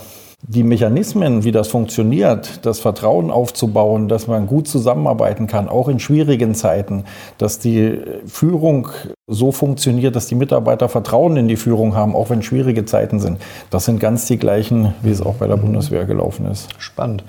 die 0.47 0.63
Mechanismen, 0.63 1.43
wie 1.43 1.51
das 1.51 1.69
funktioniert, 1.69 2.65
das 2.65 2.79
Vertrauen 2.79 3.31
aufzubauen, 3.31 4.09
dass 4.09 4.29
man 4.29 4.47
gut 4.47 4.69
zusammenarbeiten 4.69 5.49
kann, 5.49 5.69
auch 5.69 5.89
in 5.89 5.99
schwierigen 5.99 6.55
Zeiten, 6.55 7.05
dass 7.39 7.59
die 7.59 8.01
Führung 8.27 8.89
so 9.27 9.51
funktioniert, 9.51 10.15
dass 10.15 10.29
die 10.29 10.37
Mitarbeiter 10.37 10.89
Vertrauen 10.89 11.37
in 11.37 11.49
die 11.49 11.57
Führung 11.57 11.97
haben, 11.97 12.15
auch 12.15 12.31
wenn 12.31 12.43
schwierige 12.43 12.85
Zeiten 12.85 13.19
sind. 13.19 13.39
Das 13.71 13.85
sind 13.85 13.99
ganz 13.99 14.27
die 14.27 14.39
gleichen, 14.39 14.95
wie 15.03 15.11
es 15.11 15.21
auch 15.21 15.35
bei 15.35 15.49
der 15.49 15.57
mhm. 15.57 15.63
Bundeswehr 15.63 16.05
gelaufen 16.05 16.47
ist. 16.47 16.69
Spannend. 16.79 17.25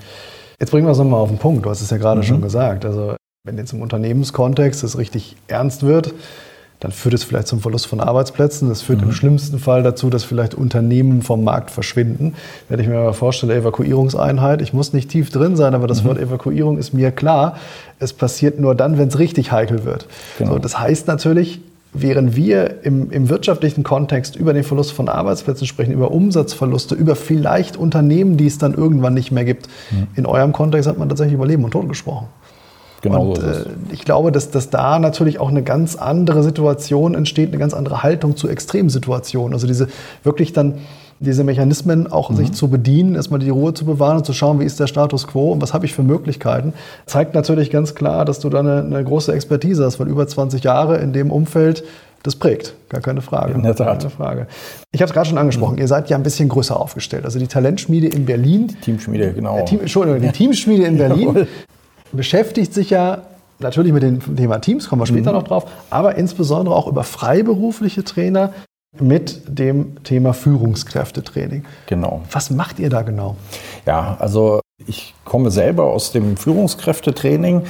Jetzt 0.60 0.70
bringen 0.70 0.86
wir 0.86 0.92
es 0.92 0.98
nochmal 0.98 1.20
auf 1.20 1.30
den 1.30 1.38
Punkt. 1.38 1.66
Du 1.66 1.70
hast 1.70 1.80
es 1.80 1.90
ja 1.90 1.96
gerade 1.96 2.20
mhm. 2.20 2.24
schon 2.24 2.42
gesagt. 2.42 2.84
Also 2.84 3.16
wenn 3.44 3.58
jetzt 3.58 3.72
im 3.72 3.82
Unternehmenskontext 3.82 4.84
es 4.84 4.98
richtig 4.98 5.36
ernst 5.48 5.82
wird, 5.82 6.14
dann 6.80 6.92
führt 6.92 7.14
es 7.14 7.24
vielleicht 7.24 7.46
zum 7.46 7.60
Verlust 7.60 7.86
von 7.86 8.00
Arbeitsplätzen. 8.00 8.70
Das 8.70 8.80
führt 8.80 9.02
mhm. 9.02 9.08
im 9.08 9.12
schlimmsten 9.12 9.58
Fall 9.58 9.82
dazu, 9.82 10.08
dass 10.08 10.24
vielleicht 10.24 10.54
Unternehmen 10.54 11.20
vom 11.20 11.44
Markt 11.44 11.70
verschwinden. 11.70 12.34
Wenn 12.68 12.80
ich 12.80 12.88
mir 12.88 12.94
mal 12.94 13.12
vorstelle, 13.12 13.54
Evakuierungseinheit, 13.54 14.62
ich 14.62 14.72
muss 14.72 14.94
nicht 14.94 15.10
tief 15.10 15.30
drin 15.30 15.56
sein, 15.56 15.74
aber 15.74 15.86
das 15.86 16.02
mhm. 16.02 16.08
Wort 16.08 16.18
Evakuierung 16.18 16.78
ist 16.78 16.94
mir 16.94 17.12
klar. 17.12 17.56
Es 17.98 18.14
passiert 18.14 18.58
nur 18.58 18.74
dann, 18.74 18.96
wenn 18.96 19.08
es 19.08 19.18
richtig 19.18 19.52
heikel 19.52 19.84
wird. 19.84 20.06
Genau. 20.38 20.52
So, 20.52 20.58
das 20.58 20.78
heißt 20.78 21.06
natürlich, 21.06 21.60
während 21.92 22.34
wir 22.34 22.82
im, 22.84 23.10
im, 23.10 23.28
wirtschaftlichen 23.28 23.82
Kontext 23.82 24.36
über 24.36 24.54
den 24.54 24.64
Verlust 24.64 24.92
von 24.92 25.08
Arbeitsplätzen 25.08 25.66
sprechen, 25.66 25.92
über 25.92 26.12
Umsatzverluste, 26.12 26.94
über 26.94 27.14
vielleicht 27.16 27.76
Unternehmen, 27.76 28.36
die 28.36 28.46
es 28.46 28.58
dann 28.58 28.74
irgendwann 28.74 29.12
nicht 29.12 29.32
mehr 29.32 29.44
gibt, 29.44 29.68
mhm. 29.90 30.06
in 30.14 30.24
eurem 30.24 30.52
Kontext 30.52 30.88
hat 30.88 30.98
man 30.98 31.08
tatsächlich 31.08 31.34
über 31.34 31.46
Leben 31.46 31.64
und 31.64 31.72
Tod 31.72 31.88
gesprochen. 31.88 32.28
Genau 33.00 33.30
und 33.30 33.42
äh, 33.42 33.64
ich 33.92 34.04
glaube, 34.04 34.32
dass, 34.32 34.50
dass 34.50 34.70
da 34.70 34.98
natürlich 34.98 35.40
auch 35.40 35.48
eine 35.48 35.62
ganz 35.62 35.96
andere 35.96 36.42
Situation 36.42 37.14
entsteht, 37.14 37.48
eine 37.48 37.58
ganz 37.58 37.74
andere 37.74 38.02
Haltung 38.02 38.36
zu 38.36 38.48
Extremsituationen. 38.48 39.54
Also 39.54 39.66
diese 39.66 39.88
wirklich 40.22 40.52
dann 40.52 40.78
diese 41.20 41.44
Mechanismen 41.44 42.10
auch 42.10 42.30
mhm. 42.30 42.36
sich 42.36 42.52
zu 42.52 42.68
bedienen, 42.68 43.14
erstmal 43.14 43.40
die 43.40 43.50
Ruhe 43.50 43.74
zu 43.74 43.84
bewahren 43.84 44.16
und 44.16 44.26
zu 44.26 44.32
schauen, 44.32 44.58
wie 44.58 44.64
ist 44.64 44.80
der 44.80 44.86
Status 44.86 45.26
quo 45.26 45.52
und 45.52 45.60
was 45.60 45.74
habe 45.74 45.84
ich 45.84 45.94
für 45.94 46.02
Möglichkeiten, 46.02 46.72
zeigt 47.06 47.34
natürlich 47.34 47.70
ganz 47.70 47.94
klar, 47.94 48.24
dass 48.24 48.40
du 48.40 48.48
da 48.48 48.60
eine, 48.60 48.80
eine 48.80 49.04
große 49.04 49.32
Expertise 49.32 49.84
hast, 49.84 50.00
weil 50.00 50.08
über 50.08 50.26
20 50.26 50.64
Jahre 50.64 50.96
in 50.96 51.12
dem 51.12 51.30
Umfeld 51.30 51.84
das 52.22 52.36
prägt, 52.36 52.74
gar 52.90 53.00
keine 53.00 53.22
Frage. 53.22 53.54
In 53.54 53.62
der 53.62 53.74
Tat. 53.74 54.00
Keine 54.00 54.10
Frage. 54.10 54.46
Ich 54.92 55.00
habe 55.00 55.08
es 55.08 55.14
gerade 55.14 55.28
schon 55.28 55.38
angesprochen, 55.38 55.74
mhm. 55.74 55.80
ihr 55.80 55.88
seid 55.88 56.10
ja 56.10 56.16
ein 56.16 56.22
bisschen 56.22 56.48
größer 56.48 56.78
aufgestellt. 56.78 57.24
Also 57.24 57.38
die 57.38 57.46
Talentschmiede 57.46 58.08
in 58.08 58.26
Berlin. 58.26 58.68
Die 58.68 58.74
Teamschmiede, 58.76 59.32
genau. 59.32 59.58
Äh, 59.58 59.64
Team, 59.64 59.80
Entschuldigung, 59.80 60.20
die 60.20 60.32
Teamschmiede 60.32 60.84
in 60.84 60.98
Berlin 60.98 61.46
beschäftigt 62.12 62.74
sich 62.74 62.90
ja 62.90 63.22
natürlich 63.58 63.92
mit 63.92 64.02
dem 64.02 64.36
Thema 64.36 64.58
Teams, 64.58 64.88
kommen 64.88 65.02
wir 65.02 65.06
später 65.06 65.32
mhm. 65.32 65.38
noch 65.38 65.44
drauf, 65.44 65.66
aber 65.90 66.16
insbesondere 66.16 66.74
auch 66.74 66.86
über 66.86 67.04
freiberufliche 67.04 68.04
Trainer 68.04 68.52
mit 68.98 69.42
dem 69.46 70.02
Thema 70.02 70.32
Führungskräftetraining. 70.32 71.64
Genau. 71.86 72.22
Was 72.32 72.50
macht 72.50 72.80
ihr 72.80 72.90
da 72.90 73.02
genau? 73.02 73.36
Ja, 73.86 74.16
also 74.18 74.60
ich 74.86 75.14
komme 75.24 75.50
selber 75.50 75.84
aus 75.84 76.10
dem 76.10 76.36
Führungskräftetraining, 76.36 77.62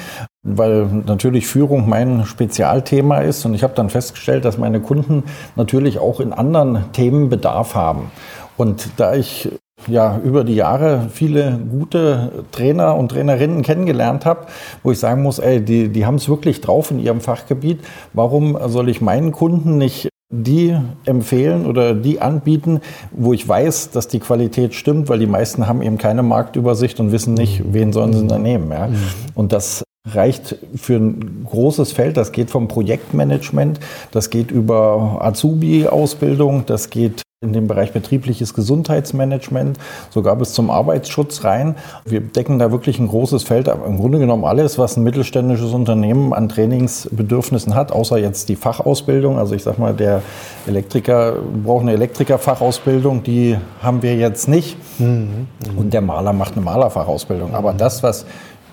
weil 0.43 0.87
natürlich 0.87 1.47
Führung 1.47 1.89
mein 1.89 2.25
Spezialthema 2.25 3.19
ist 3.19 3.45
und 3.45 3.53
ich 3.53 3.63
habe 3.63 3.75
dann 3.75 3.91
festgestellt, 3.91 4.45
dass 4.45 4.57
meine 4.57 4.81
Kunden 4.81 5.25
natürlich 5.57 5.99
auch 5.99 6.21
in 6.21 6.33
anderen 6.33 6.91
Themen 6.93 7.29
Bedarf 7.29 7.75
haben. 7.75 8.11
Und 8.57 8.89
da 8.97 9.15
ich 9.15 9.51
ja 9.87 10.19
über 10.23 10.45
die 10.45 10.55
Jahre 10.55 11.09
viele 11.11 11.59
gute 11.71 12.45
Trainer 12.53 12.97
und 12.97 13.11
Trainerinnen 13.11 13.63
kennengelernt 13.63 14.27
habe, 14.27 14.47
wo 14.83 14.93
ich 14.93 14.99
sagen 14.99 15.23
muss, 15.23 15.39
ey, 15.39 15.61
die, 15.61 15.89
die 15.89 16.07
haben 16.07 16.17
es 16.17 16.29
wirklich 16.29 16.61
drauf 16.61 16.91
in 16.91 16.99
ihrem 16.99 17.21
Fachgebiet. 17.21 17.81
Warum 18.13 18.59
soll 18.67 18.89
ich 18.89 19.01
meinen 19.01 19.33
Kunden 19.33 19.79
nicht 19.79 20.09
die 20.33 20.77
empfehlen 21.07 21.67
oder 21.67 21.93
die 21.93 22.21
anbieten, 22.21 22.81
wo 23.11 23.33
ich 23.33 23.47
weiß, 23.47 23.91
dass 23.91 24.07
die 24.07 24.21
Qualität 24.21 24.75
stimmt, 24.75 25.09
weil 25.09 25.19
die 25.19 25.27
meisten 25.27 25.67
haben 25.67 25.83
eben 25.83 25.99
keine 25.99 26.23
Marktübersicht 26.23 27.01
und 27.01 27.11
wissen 27.11 27.35
nicht, 27.35 27.63
wen 27.73 27.93
sollen 27.93 28.13
sie 28.13 28.27
da 28.27 28.39
nehmen. 28.39 28.71
Ja? 28.71 28.87
Mhm. 28.87 28.97
Und 29.35 29.53
das 29.53 29.83
reicht 30.07 30.57
für 30.77 30.97
ein 30.97 31.47
großes 31.49 31.93
Feld. 31.93 32.17
Das 32.17 32.33
geht 32.33 32.51
vom 32.51 32.69
Projektmanagement, 32.69 33.81
das 34.13 34.31
geht 34.31 34.51
über 34.51 35.19
Azubi-Ausbildung, 35.21 36.65
das 36.67 36.91
geht 36.91 37.23
in 37.43 37.55
dem 37.55 37.69
Bereich 37.69 37.93
betriebliches 37.93 38.53
Gesundheitsmanagement, 38.53 39.79
sogar 40.11 40.37
bis 40.37 40.53
zum 40.53 40.71
Arbeitsschutz 40.71 41.43
rein. 41.43 41.75
Wir 42.05 42.21
decken 42.21 42.59
da 42.59 42.71
wirklich 42.71 42.99
ein 42.99 43.09
großes 43.09 43.45
Feld, 43.45 43.67
aber 43.71 43.87
im 43.87 43.97
Grunde 43.97 44.19
genommen 44.19 44.45
alles, 44.45 44.77
was 44.77 44.99
ein 44.99 45.05
mittelständisches 45.05 45.73
Unternehmen 45.73 46.35
an 46.35 46.51
Trainingsbedürfnissen 46.51 47.75
hat, 47.75 47.93
außer 47.93 48.19
jetzt 48.19 48.51
die 48.51 48.57
Fachausbildung. 48.57 49.39
Also 49.39 49.55
ich 49.55 49.63
sag 49.63 49.79
mal, 49.79 49.95
der 49.95 50.21
Elektriker 50.67 51.37
braucht 51.65 51.81
eine 51.81 51.95
Elektrikerfachausbildung, 51.95 53.23
die 53.23 53.57
haben 53.83 54.03
wir 54.03 54.17
jetzt 54.17 54.47
nicht. 54.47 54.77
Mhm. 54.99 55.47
Und 55.79 55.95
der 55.95 56.03
Maler 56.03 56.35
macht 56.35 56.57
eine 56.57 56.65
Malerfachausbildung. 56.67 57.55
Aber 57.55 57.73
das, 57.73 58.03
was 58.03 58.27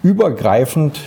übergreifend 0.04 1.00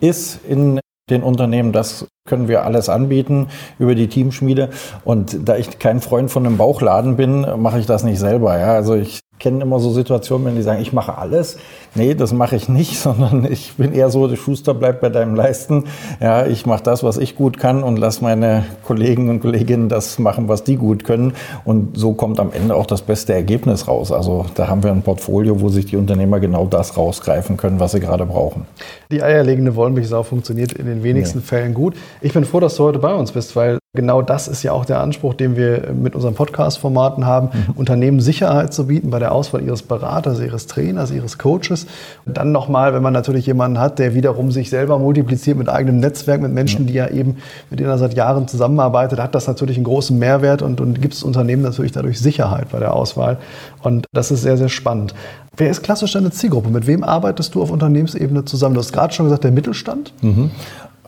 ist 0.00 0.40
in 0.48 0.80
den 1.10 1.22
Unternehmen, 1.22 1.72
das 1.72 2.06
können 2.28 2.48
wir 2.48 2.64
alles 2.64 2.88
anbieten 2.88 3.48
über 3.78 3.94
die 3.94 4.08
Teamschmiede. 4.08 4.70
Und 5.04 5.48
da 5.48 5.56
ich 5.56 5.78
kein 5.78 6.00
Freund 6.00 6.30
von 6.30 6.46
einem 6.46 6.56
Bauchladen 6.56 7.16
bin, 7.16 7.46
mache 7.56 7.80
ich 7.80 7.86
das 7.86 8.04
nicht 8.04 8.20
selber. 8.20 8.58
Ja? 8.58 8.74
Also 8.74 8.94
ich 8.94 9.20
kenne 9.40 9.62
immer 9.62 9.80
so 9.80 9.90
Situationen, 9.90 10.46
wenn 10.46 10.54
die 10.54 10.62
sagen, 10.62 10.80
ich 10.80 10.92
mache 10.92 11.18
alles. 11.18 11.58
Nee, 11.94 12.14
das 12.14 12.32
mache 12.32 12.54
ich 12.54 12.68
nicht, 12.68 12.98
sondern 13.00 13.50
ich 13.50 13.72
bin 13.76 13.92
eher 13.92 14.10
so, 14.10 14.28
der 14.28 14.36
Schuster 14.36 14.74
bleibt 14.74 15.00
bei 15.00 15.08
deinem 15.08 15.34
Leisten. 15.34 15.84
Ja, 16.20 16.46
ich 16.46 16.66
mache 16.66 16.84
das, 16.84 17.02
was 17.02 17.16
ich 17.16 17.34
gut 17.34 17.58
kann 17.58 17.82
und 17.82 17.98
lass 17.98 18.20
meine 18.20 18.64
Kollegen 18.84 19.28
und 19.30 19.40
Kolleginnen 19.40 19.88
das 19.88 20.18
machen, 20.18 20.48
was 20.48 20.62
die 20.62 20.76
gut 20.76 21.04
können. 21.04 21.32
Und 21.64 21.98
so 21.98 22.12
kommt 22.12 22.38
am 22.38 22.52
Ende 22.52 22.76
auch 22.76 22.86
das 22.86 23.02
beste 23.02 23.32
Ergebnis 23.32 23.88
raus. 23.88 24.12
Also 24.12 24.46
da 24.54 24.68
haben 24.68 24.84
wir 24.84 24.92
ein 24.92 25.02
Portfolio, 25.02 25.60
wo 25.60 25.70
sich 25.70 25.86
die 25.86 25.96
Unternehmer 25.96 26.38
genau 26.38 26.66
das 26.66 26.96
rausgreifen 26.96 27.56
können, 27.56 27.80
was 27.80 27.92
sie 27.92 28.00
gerade 28.00 28.26
brauchen. 28.26 28.66
Die 29.10 29.22
eierlegende 29.22 29.74
Wollmilchsau 29.74 30.22
funktioniert 30.22 30.74
in 30.74 30.86
den 30.86 31.02
wenigsten 31.02 31.38
nee. 31.38 31.44
Fällen 31.44 31.74
gut. 31.74 31.96
Ich 32.20 32.34
bin 32.34 32.44
froh, 32.44 32.60
dass 32.60 32.76
du 32.76 32.84
heute 32.84 32.98
bei 32.98 33.14
uns 33.14 33.32
bist, 33.32 33.56
weil 33.56 33.80
genau 33.92 34.22
das 34.22 34.46
ist 34.46 34.62
ja 34.62 34.70
auch 34.70 34.84
der 34.84 35.00
Anspruch, 35.00 35.34
den 35.34 35.56
wir 35.56 35.92
mit 35.92 36.14
unseren 36.14 36.34
Podcast-Formaten 36.34 37.26
haben, 37.26 37.50
mhm. 37.52 37.72
Unternehmen 37.74 38.20
Sicherheit 38.20 38.72
zu 38.72 38.86
bieten 38.86 39.10
bei 39.10 39.18
der 39.18 39.32
Auswahl 39.32 39.62
ihres 39.62 39.82
Beraters, 39.82 40.38
ihres 40.38 40.68
Trainers, 40.68 41.10
ihres 41.10 41.38
Coaches. 41.38 41.86
Und 42.24 42.36
dann 42.36 42.52
nochmal, 42.52 42.94
wenn 42.94 43.02
man 43.02 43.12
natürlich 43.12 43.46
jemanden 43.46 43.80
hat, 43.80 43.98
der 43.98 44.14
wiederum 44.14 44.52
sich 44.52 44.70
selber 44.70 44.98
multipliziert 45.00 45.58
mit 45.58 45.68
eigenem 45.68 45.98
Netzwerk, 45.98 46.40
mit 46.40 46.52
Menschen, 46.52 46.86
die 46.86 46.92
ja 46.92 47.08
eben, 47.08 47.38
mit 47.68 47.80
denen 47.80 47.90
er 47.90 47.98
seit 47.98 48.14
Jahren 48.14 48.46
zusammenarbeitet, 48.46 49.18
hat 49.18 49.34
das 49.34 49.48
natürlich 49.48 49.76
einen 49.76 49.84
großen 49.84 50.16
Mehrwert 50.16 50.62
und, 50.62 50.80
und 50.80 51.02
gibt 51.02 51.14
es 51.14 51.24
Unternehmen 51.24 51.62
natürlich 51.62 51.92
dadurch 51.92 52.20
Sicherheit 52.20 52.68
bei 52.70 52.78
der 52.78 52.94
Auswahl. 52.94 53.38
Und 53.82 54.06
das 54.12 54.30
ist 54.30 54.42
sehr, 54.42 54.56
sehr 54.56 54.68
spannend. 54.68 55.14
Wer 55.56 55.68
ist 55.68 55.82
klassisch 55.82 56.12
deine 56.12 56.30
Zielgruppe? 56.30 56.70
Mit 56.70 56.86
wem 56.86 57.02
arbeitest 57.02 57.54
du 57.54 57.62
auf 57.62 57.70
Unternehmensebene 57.70 58.44
zusammen? 58.44 58.74
Du 58.74 58.80
hast 58.80 58.92
gerade 58.92 59.12
schon 59.12 59.26
gesagt, 59.26 59.44
der 59.44 59.50
Mittelstand. 59.50 60.14
Mhm. 60.22 60.52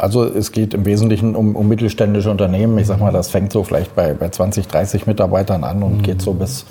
Also 0.03 0.25
es 0.25 0.51
geht 0.51 0.75
im 0.75 0.85
Wesentlichen 0.85 1.37
um, 1.37 1.55
um, 1.55 1.69
mittelständische 1.69 2.29
Unternehmen. 2.29 2.77
Ich 2.79 2.89
sag 2.89 2.99
mal, 2.99 3.13
das 3.13 3.29
fängt 3.31 3.53
so 3.53 3.63
vielleicht 3.63 3.95
bei, 3.95 4.15
bei 4.15 4.31
20, 4.31 4.67
30 4.67 5.07
Mitarbeitern 5.07 5.63
an 5.63 5.85
und 5.85 5.99
mhm. 5.99 6.03
geht 6.03 6.21
so 6.21 6.33
bis 6.33 6.67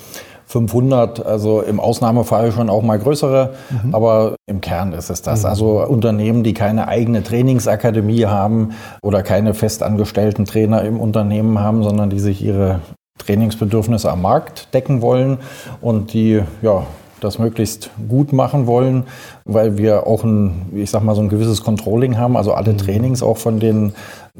500, 0.48 1.24
also 1.24 1.62
im 1.62 1.80
Ausnahmefall 1.80 2.52
schon 2.52 2.68
auch 2.68 2.82
mal 2.82 2.98
größere, 2.98 3.54
mhm. 3.70 3.94
aber 3.94 4.36
im 4.46 4.60
Kern 4.60 4.92
ist 4.92 5.08
es 5.08 5.22
das. 5.22 5.44
Mhm. 5.44 5.48
Also 5.48 5.82
Unternehmen, 5.82 6.42
die 6.42 6.52
keine 6.52 6.88
eigene 6.88 7.22
Trainingsakademie 7.22 8.26
haben 8.26 8.72
oder 9.02 9.22
keine 9.22 9.54
festangestellten 9.54 10.44
Trainer 10.44 10.82
im 10.82 11.00
Unternehmen 11.00 11.58
haben, 11.58 11.82
sondern 11.82 12.10
die 12.10 12.20
sich 12.20 12.44
ihre 12.44 12.80
Trainingsbedürfnisse 13.16 14.10
am 14.10 14.20
Markt 14.20 14.74
decken 14.74 15.00
wollen 15.00 15.38
und 15.80 16.12
die 16.12 16.42
ja, 16.60 16.84
das 17.22 17.38
möglichst 17.38 17.90
gut 18.08 18.32
machen 18.32 18.66
wollen, 18.66 19.04
weil 19.44 19.78
wir 19.78 20.06
auch 20.06 20.24
ein, 20.24 20.66
ich 20.74 20.90
sag 20.90 21.02
mal, 21.02 21.14
so 21.14 21.22
ein 21.22 21.28
gewisses 21.28 21.62
Controlling 21.62 22.18
haben. 22.18 22.36
Also 22.36 22.52
alle 22.52 22.72
mhm. 22.72 22.78
Trainings 22.78 23.22
auch 23.22 23.38
von 23.38 23.60
den 23.60 23.92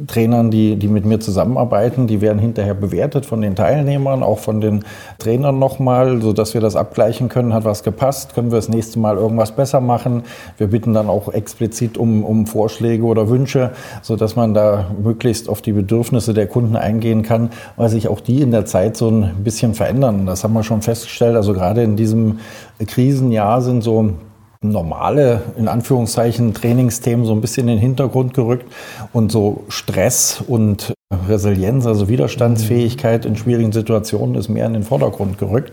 Trainern, 0.07 0.51
die, 0.51 0.77
die 0.77 0.89
mit 0.89 1.05
mir 1.05 1.21
zusammenarbeiten, 1.21 2.07
die 2.07 2.23
werden 2.23 2.39
hinterher 2.39 2.73
bewertet 2.73 3.27
von 3.27 3.43
den 3.43 3.55
Teilnehmern, 3.55 4.23
auch 4.23 4.39
von 4.39 4.63
den 4.63 4.87
Trainern 5.19 5.59
nochmal, 5.59 6.23
sodass 6.23 6.55
wir 6.55 6.63
das 6.63 6.77
abgleichen 6.77 7.29
können. 7.29 7.53
Hat 7.53 7.67
was 7.67 7.83
gepasst? 7.83 8.35
Können 8.35 8.51
wir 8.51 8.57
das 8.57 8.71
nächste 8.71 8.99
Mal 8.99 9.19
irgendwas 9.19 9.53
besser 9.53 9.83
machen? 9.83 10.23
Wir 10.57 10.69
bitten 10.69 10.95
dann 10.95 11.11
auch 11.11 11.31
explizit 11.35 11.99
um, 11.99 12.25
um 12.25 12.47
Vorschläge 12.47 13.05
oder 13.05 13.29
Wünsche, 13.29 13.73
sodass 14.01 14.35
man 14.35 14.55
da 14.55 14.87
möglichst 15.03 15.51
auf 15.51 15.61
die 15.61 15.73
Bedürfnisse 15.73 16.33
der 16.33 16.47
Kunden 16.47 16.77
eingehen 16.77 17.23
kann, 17.23 17.51
weil 17.77 17.91
sich 17.91 18.09
auch 18.09 18.21
die 18.21 18.41
in 18.41 18.51
der 18.51 18.65
Zeit 18.65 18.97
so 18.97 19.11
ein 19.11 19.45
bisschen 19.45 19.75
verändern. 19.75 20.25
Das 20.25 20.43
haben 20.43 20.55
wir 20.55 20.63
schon 20.63 20.81
festgestellt. 20.81 21.37
Also 21.37 21.53
gerade 21.53 21.83
in 21.83 21.97
diesem 21.97 22.39
Krisenjahr 22.87 23.61
sind 23.61 23.83
so 23.83 24.15
normale, 24.63 25.43
in 25.57 25.69
Anführungszeichen, 25.69 26.55
Trainingsthemen 26.55 27.27
so 27.27 27.33
ein 27.33 27.41
bisschen 27.41 27.69
in 27.69 27.77
den 27.77 27.81
Hintergrund 27.81 28.35
gerückt 28.35 28.73
und 29.13 29.33
so 29.33 29.65
Stress 29.69 30.43
und 30.47 30.95
Resilienz, 31.29 31.87
also 31.87 32.09
Widerstandsfähigkeit 32.09 33.27
in 33.27 33.37
schwierigen 33.37 33.73
Situationen 33.73 34.37
ist 34.37 34.49
mehr 34.49 34.67
in 34.67 34.73
den 34.73 34.83
Vordergrund 34.85 35.39
gerückt, 35.39 35.73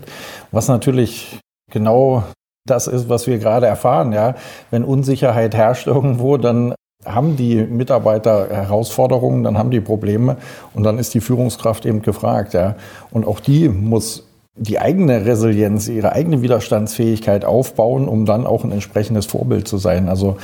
was 0.50 0.68
natürlich 0.68 1.38
genau 1.70 2.24
das 2.66 2.86
ist, 2.86 3.08
was 3.08 3.26
wir 3.26 3.38
gerade 3.38 3.66
erfahren. 3.66 4.12
Ja, 4.12 4.34
wenn 4.70 4.84
Unsicherheit 4.84 5.54
herrscht 5.54 5.86
irgendwo, 5.86 6.36
dann 6.36 6.74
haben 7.04 7.36
die 7.36 7.56
Mitarbeiter 7.56 8.48
Herausforderungen, 8.50 9.42
dann 9.44 9.56
haben 9.56 9.70
die 9.70 9.80
Probleme 9.80 10.36
und 10.74 10.82
dann 10.82 10.98
ist 10.98 11.14
die 11.14 11.20
Führungskraft 11.20 11.86
eben 11.86 12.02
gefragt. 12.02 12.52
Ja. 12.52 12.76
Und 13.10 13.26
auch 13.26 13.40
die 13.40 13.68
muss 13.68 14.29
die 14.62 14.78
eigene 14.78 15.24
Resilienz, 15.24 15.88
ihre 15.88 16.12
eigene 16.12 16.42
Widerstandsfähigkeit 16.42 17.46
aufbauen, 17.46 18.06
um 18.06 18.26
dann 18.26 18.46
auch 18.46 18.62
ein 18.62 18.72
entsprechendes 18.72 19.24
Vorbild 19.24 19.66
zu 19.66 19.78
sein. 19.78 20.10
Also 20.10 20.36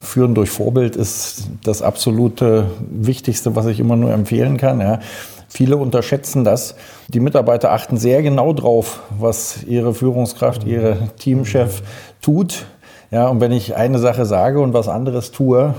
führen 0.00 0.36
durch 0.36 0.48
Vorbild 0.50 0.94
ist 0.94 1.48
das 1.64 1.82
absolute 1.82 2.66
Wichtigste, 2.88 3.56
was 3.56 3.66
ich 3.66 3.80
immer 3.80 3.96
nur 3.96 4.12
empfehlen 4.12 4.58
kann. 4.58 4.80
Ja. 4.80 5.00
Viele 5.48 5.76
unterschätzen 5.76 6.44
das. 6.44 6.76
Die 7.08 7.18
Mitarbeiter 7.18 7.72
achten 7.72 7.96
sehr 7.96 8.22
genau 8.22 8.52
drauf, 8.52 9.02
was 9.18 9.64
ihre 9.64 9.92
Führungskraft, 9.92 10.62
ihre 10.62 11.08
Teamchef 11.18 11.82
tut. 12.22 12.66
Ja, 13.10 13.26
und 13.26 13.40
wenn 13.40 13.50
ich 13.50 13.74
eine 13.74 13.98
Sache 13.98 14.24
sage 14.24 14.60
und 14.60 14.72
was 14.72 14.86
anderes 14.86 15.32
tue, 15.32 15.74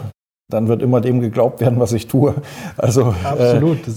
dann 0.49 0.67
wird 0.67 0.81
immer 0.81 0.99
dem 0.99 1.21
geglaubt 1.21 1.61
werden, 1.61 1.79
was 1.79 1.93
ich 1.93 2.07
tue. 2.07 2.35
Also 2.75 3.15
Absolut. 3.23 3.87
Äh, 3.87 3.91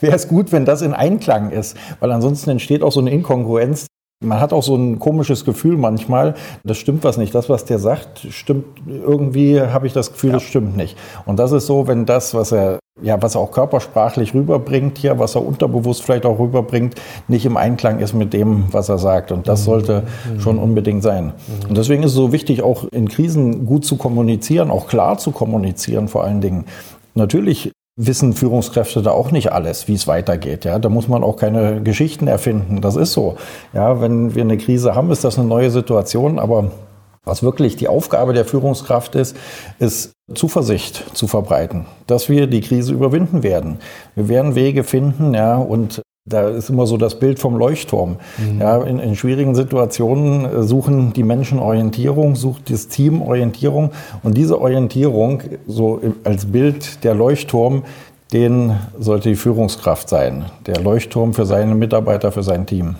wäre 0.00 0.16
es 0.16 0.28
gut, 0.28 0.52
wenn 0.52 0.64
das 0.64 0.82
in 0.82 0.94
Einklang 0.94 1.50
ist, 1.50 1.76
weil 2.00 2.10
ansonsten 2.12 2.50
entsteht 2.50 2.82
auch 2.82 2.92
so 2.92 3.00
eine 3.00 3.10
Inkongruenz. 3.10 3.86
Man 4.22 4.38
hat 4.38 4.52
auch 4.52 4.62
so 4.62 4.76
ein 4.76 4.98
komisches 4.98 5.46
Gefühl 5.46 5.78
manchmal, 5.78 6.34
das 6.62 6.76
stimmt 6.76 7.04
was 7.04 7.16
nicht. 7.16 7.34
Das, 7.34 7.48
was 7.48 7.64
der 7.64 7.78
sagt, 7.78 8.26
stimmt 8.28 8.66
irgendwie, 8.86 9.62
habe 9.62 9.86
ich 9.86 9.94
das 9.94 10.12
Gefühl, 10.12 10.30
ja. 10.30 10.36
das 10.36 10.42
stimmt 10.42 10.76
nicht. 10.76 10.98
Und 11.24 11.38
das 11.38 11.52
ist 11.52 11.66
so, 11.66 11.86
wenn 11.86 12.04
das, 12.04 12.34
was 12.34 12.52
er, 12.52 12.80
ja, 13.00 13.22
was 13.22 13.34
er 13.34 13.40
auch 13.40 13.50
körpersprachlich 13.50 14.34
rüberbringt 14.34 14.98
hier, 14.98 15.18
was 15.18 15.36
er 15.36 15.46
unterbewusst 15.46 16.02
vielleicht 16.02 16.26
auch 16.26 16.38
rüberbringt, 16.38 16.96
nicht 17.28 17.46
im 17.46 17.56
Einklang 17.56 18.00
ist 18.00 18.12
mit 18.12 18.34
dem, 18.34 18.64
was 18.72 18.90
er 18.90 18.98
sagt. 18.98 19.32
Und 19.32 19.48
das 19.48 19.60
mhm. 19.60 19.64
sollte 19.64 20.02
mhm. 20.02 20.40
schon 20.40 20.58
unbedingt 20.58 21.02
sein. 21.02 21.24
Mhm. 21.24 21.68
Und 21.70 21.78
deswegen 21.78 22.02
ist 22.02 22.10
es 22.10 22.16
so 22.16 22.30
wichtig, 22.30 22.62
auch 22.62 22.84
in 22.92 23.08
Krisen 23.08 23.64
gut 23.64 23.86
zu 23.86 23.96
kommunizieren, 23.96 24.70
auch 24.70 24.86
klar 24.86 25.16
zu 25.16 25.30
kommunizieren 25.30 26.08
vor 26.08 26.24
allen 26.24 26.42
Dingen. 26.42 26.66
Natürlich 27.14 27.72
wissen 28.06 28.32
Führungskräfte 28.32 29.02
da 29.02 29.10
auch 29.10 29.30
nicht 29.30 29.52
alles, 29.52 29.86
wie 29.88 29.94
es 29.94 30.06
weitergeht. 30.06 30.64
Ja, 30.64 30.78
da 30.78 30.88
muss 30.88 31.08
man 31.08 31.22
auch 31.22 31.36
keine 31.36 31.82
Geschichten 31.82 32.26
erfinden. 32.26 32.80
Das 32.80 32.96
ist 32.96 33.12
so. 33.12 33.36
Ja, 33.72 34.00
wenn 34.00 34.34
wir 34.34 34.42
eine 34.42 34.58
Krise 34.58 34.94
haben, 34.94 35.10
ist 35.10 35.24
das 35.24 35.38
eine 35.38 35.46
neue 35.46 35.70
Situation. 35.70 36.38
Aber 36.38 36.70
was 37.24 37.42
wirklich 37.42 37.76
die 37.76 37.88
Aufgabe 37.88 38.32
der 38.32 38.46
Führungskraft 38.46 39.14
ist, 39.14 39.36
ist 39.78 40.12
Zuversicht 40.34 41.04
zu 41.14 41.26
verbreiten, 41.26 41.86
dass 42.06 42.28
wir 42.28 42.46
die 42.46 42.62
Krise 42.62 42.94
überwinden 42.94 43.42
werden. 43.42 43.78
Wir 44.14 44.28
werden 44.28 44.54
Wege 44.54 44.84
finden, 44.84 45.34
ja, 45.34 45.56
und 45.56 46.02
da 46.26 46.48
ist 46.48 46.70
immer 46.70 46.86
so 46.86 46.96
das 46.96 47.18
Bild 47.18 47.38
vom 47.38 47.56
Leuchtturm. 47.56 48.16
Mhm. 48.38 48.60
Ja, 48.60 48.82
in, 48.82 48.98
in, 48.98 49.16
schwierigen 49.16 49.54
Situationen 49.54 50.44
äh, 50.44 50.62
suchen 50.62 51.12
die 51.12 51.22
Menschen 51.22 51.58
Orientierung, 51.58 52.36
sucht 52.36 52.70
das 52.70 52.88
Team 52.88 53.22
Orientierung. 53.22 53.90
Und 54.22 54.36
diese 54.36 54.60
Orientierung, 54.60 55.42
so 55.66 56.00
als 56.24 56.46
Bild 56.46 57.04
der 57.04 57.14
Leuchtturm, 57.14 57.84
den 58.32 58.78
sollte 58.98 59.30
die 59.30 59.34
Führungskraft 59.34 60.08
sein. 60.08 60.44
Der 60.66 60.80
Leuchtturm 60.80 61.34
für 61.34 61.46
seine 61.46 61.74
Mitarbeiter, 61.74 62.30
für 62.30 62.42
sein 62.42 62.66
Team. 62.66 62.96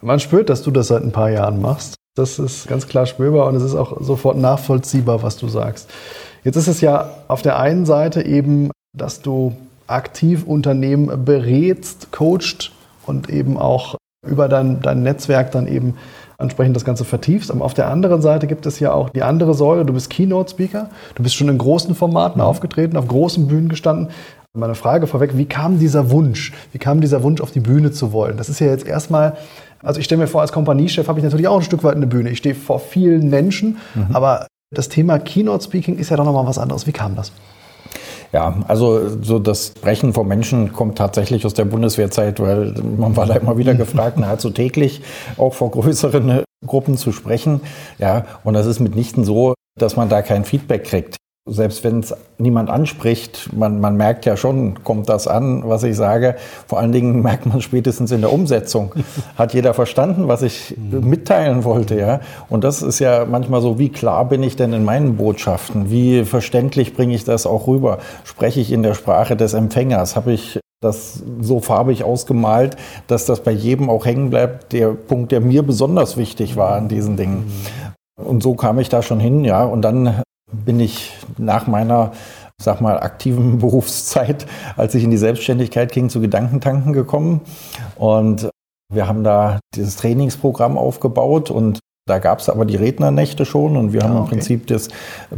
Man 0.00 0.18
spürt, 0.18 0.48
dass 0.48 0.62
du 0.62 0.70
das 0.72 0.88
seit 0.88 1.02
ein 1.02 1.12
paar 1.12 1.30
Jahren 1.30 1.60
machst. 1.60 1.94
Das 2.16 2.38
ist 2.38 2.66
ganz 2.66 2.88
klar 2.88 3.06
spürbar 3.06 3.46
und 3.46 3.54
es 3.54 3.62
ist 3.62 3.74
auch 3.74 4.00
sofort 4.00 4.36
nachvollziehbar, 4.36 5.22
was 5.22 5.36
du 5.36 5.48
sagst. 5.48 5.88
Jetzt 6.44 6.56
ist 6.56 6.68
es 6.68 6.80
ja 6.80 7.10
auf 7.28 7.42
der 7.42 7.58
einen 7.58 7.86
Seite 7.86 8.22
eben, 8.22 8.70
dass 8.92 9.22
du 9.22 9.54
aktiv 9.86 10.44
Unternehmen 10.46 11.24
berätst, 11.24 12.12
coacht 12.12 12.72
und 13.06 13.28
eben 13.30 13.56
auch 13.58 13.96
über 14.26 14.48
dein, 14.48 14.80
dein 14.80 15.02
Netzwerk 15.02 15.50
dann 15.50 15.66
eben 15.66 15.94
entsprechend 16.38 16.76
das 16.76 16.84
Ganze 16.84 17.04
vertiefst. 17.04 17.50
Aber 17.50 17.64
auf 17.64 17.74
der 17.74 17.88
anderen 17.88 18.22
Seite 18.22 18.46
gibt 18.46 18.66
es 18.66 18.78
ja 18.80 18.92
auch 18.92 19.10
die 19.10 19.22
andere 19.22 19.54
Säule. 19.54 19.84
Du 19.84 19.92
bist 19.92 20.10
Keynote-Speaker, 20.10 20.90
du 21.14 21.22
bist 21.22 21.34
schon 21.34 21.48
in 21.48 21.58
großen 21.58 21.94
Formaten 21.94 22.40
mhm. 22.40 22.46
aufgetreten, 22.46 22.96
auf 22.96 23.06
großen 23.06 23.46
Bühnen 23.46 23.68
gestanden. 23.68 24.08
Meine 24.54 24.74
Frage 24.74 25.06
vorweg, 25.06 25.36
wie 25.38 25.46
kam 25.46 25.78
dieser 25.78 26.10
Wunsch? 26.10 26.52
Wie 26.72 26.78
kam 26.78 27.00
dieser 27.00 27.22
Wunsch, 27.22 27.40
auf 27.40 27.52
die 27.52 27.60
Bühne 27.60 27.90
zu 27.90 28.12
wollen? 28.12 28.36
Das 28.36 28.50
ist 28.50 28.60
ja 28.60 28.66
jetzt 28.66 28.86
erstmal, 28.86 29.38
also 29.82 29.98
ich 29.98 30.04
stelle 30.04 30.20
mir 30.20 30.26
vor, 30.26 30.42
als 30.42 30.52
Kompaniechef 30.52 31.08
habe 31.08 31.18
ich 31.18 31.24
natürlich 31.24 31.48
auch 31.48 31.56
ein 31.56 31.62
Stück 31.62 31.84
weit 31.84 31.96
eine 31.96 32.06
Bühne. 32.06 32.28
Ich 32.28 32.38
stehe 32.38 32.54
vor 32.54 32.78
vielen 32.78 33.30
Menschen, 33.30 33.78
mhm. 33.94 34.14
aber 34.14 34.46
das 34.74 34.88
Thema 34.90 35.18
Keynote 35.18 35.64
Speaking 35.64 35.96
ist 35.96 36.10
ja 36.10 36.16
doch 36.16 36.24
nochmal 36.24 36.46
was 36.46 36.58
anderes. 36.58 36.86
Wie 36.86 36.92
kam 36.92 37.16
das? 37.16 37.32
Ja, 38.32 38.62
also 38.66 39.22
so 39.22 39.38
das 39.38 39.70
Brechen 39.70 40.14
von 40.14 40.26
Menschen 40.26 40.72
kommt 40.72 40.96
tatsächlich 40.96 41.44
aus 41.44 41.52
der 41.52 41.66
Bundeswehrzeit, 41.66 42.40
weil 42.40 42.74
man 42.96 43.14
war 43.14 43.26
da 43.26 43.34
immer 43.34 43.58
wieder 43.58 43.74
gefragt, 43.74 44.18
nahezu 44.18 44.50
täglich 44.50 45.02
auch 45.36 45.52
vor 45.52 45.70
größeren 45.70 46.42
Gruppen 46.66 46.96
zu 46.96 47.12
sprechen. 47.12 47.60
Ja, 47.98 48.24
und 48.42 48.54
das 48.54 48.66
ist 48.66 48.80
mitnichten 48.80 49.24
so, 49.24 49.54
dass 49.78 49.96
man 49.96 50.08
da 50.08 50.22
kein 50.22 50.44
Feedback 50.44 50.84
kriegt 50.84 51.16
selbst 51.44 51.82
wenn 51.82 51.98
es 52.00 52.14
niemand 52.38 52.70
anspricht, 52.70 53.52
man, 53.52 53.80
man 53.80 53.96
merkt 53.96 54.26
ja 54.26 54.36
schon, 54.36 54.84
kommt 54.84 55.08
das 55.08 55.26
an, 55.26 55.62
was 55.66 55.82
ich 55.82 55.96
sage. 55.96 56.36
Vor 56.68 56.78
allen 56.78 56.92
Dingen 56.92 57.20
merkt 57.22 57.46
man 57.46 57.60
spätestens 57.60 58.12
in 58.12 58.20
der 58.20 58.32
Umsetzung. 58.32 58.94
Hat 59.36 59.52
jeder 59.52 59.74
verstanden, 59.74 60.28
was 60.28 60.42
ich 60.42 60.76
mitteilen 60.78 61.64
wollte, 61.64 61.98
ja? 61.98 62.20
Und 62.48 62.62
das 62.62 62.80
ist 62.82 63.00
ja 63.00 63.24
manchmal 63.24 63.60
so, 63.60 63.78
wie 63.78 63.88
klar 63.88 64.28
bin 64.28 64.42
ich 64.44 64.54
denn 64.54 64.72
in 64.72 64.84
meinen 64.84 65.16
Botschaften? 65.16 65.90
Wie 65.90 66.24
verständlich 66.24 66.94
bringe 66.94 67.14
ich 67.14 67.24
das 67.24 67.44
auch 67.44 67.66
rüber? 67.66 67.98
Spreche 68.22 68.60
ich 68.60 68.70
in 68.70 68.84
der 68.84 68.94
Sprache 68.94 69.34
des 69.34 69.54
Empfängers? 69.54 70.14
Habe 70.14 70.32
ich 70.32 70.60
das 70.80 71.24
so 71.40 71.58
farbig 71.58 72.04
ausgemalt, 72.04 72.76
dass 73.08 73.26
das 73.26 73.40
bei 73.40 73.52
jedem 73.52 73.90
auch 73.90 74.06
hängen 74.06 74.30
bleibt? 74.30 74.72
Der 74.72 74.90
Punkt, 74.90 75.32
der 75.32 75.40
mir 75.40 75.64
besonders 75.64 76.16
wichtig 76.16 76.56
war 76.56 76.76
an 76.76 76.86
diesen 76.86 77.16
Dingen. 77.16 77.50
Und 78.16 78.44
so 78.44 78.54
kam 78.54 78.78
ich 78.78 78.88
da 78.88 79.02
schon 79.02 79.18
hin, 79.18 79.44
ja. 79.44 79.64
Und 79.64 79.82
dann 79.82 80.22
bin 80.52 80.80
ich 80.80 81.12
nach 81.38 81.66
meiner 81.66 82.12
sag 82.62 82.80
mal, 82.80 82.98
aktiven 83.00 83.58
Berufszeit, 83.58 84.46
als 84.76 84.94
ich 84.94 85.04
in 85.04 85.10
die 85.10 85.16
Selbstständigkeit 85.16 85.92
ging, 85.92 86.08
zu 86.08 86.20
Gedankentanken 86.20 86.92
gekommen. 86.92 87.40
Und 87.96 88.48
wir 88.92 89.08
haben 89.08 89.24
da 89.24 89.60
dieses 89.74 89.96
Trainingsprogramm 89.96 90.78
aufgebaut 90.78 91.50
und 91.50 91.80
da 92.06 92.18
gab 92.18 92.40
es 92.40 92.48
aber 92.48 92.64
die 92.64 92.76
Rednernächte 92.76 93.44
schon 93.44 93.76
und 93.76 93.92
wir 93.92 94.02
haben 94.02 94.16
ah, 94.16 94.20
okay. 94.20 94.22
im 94.22 94.30
Prinzip 94.30 94.66
das 94.66 94.88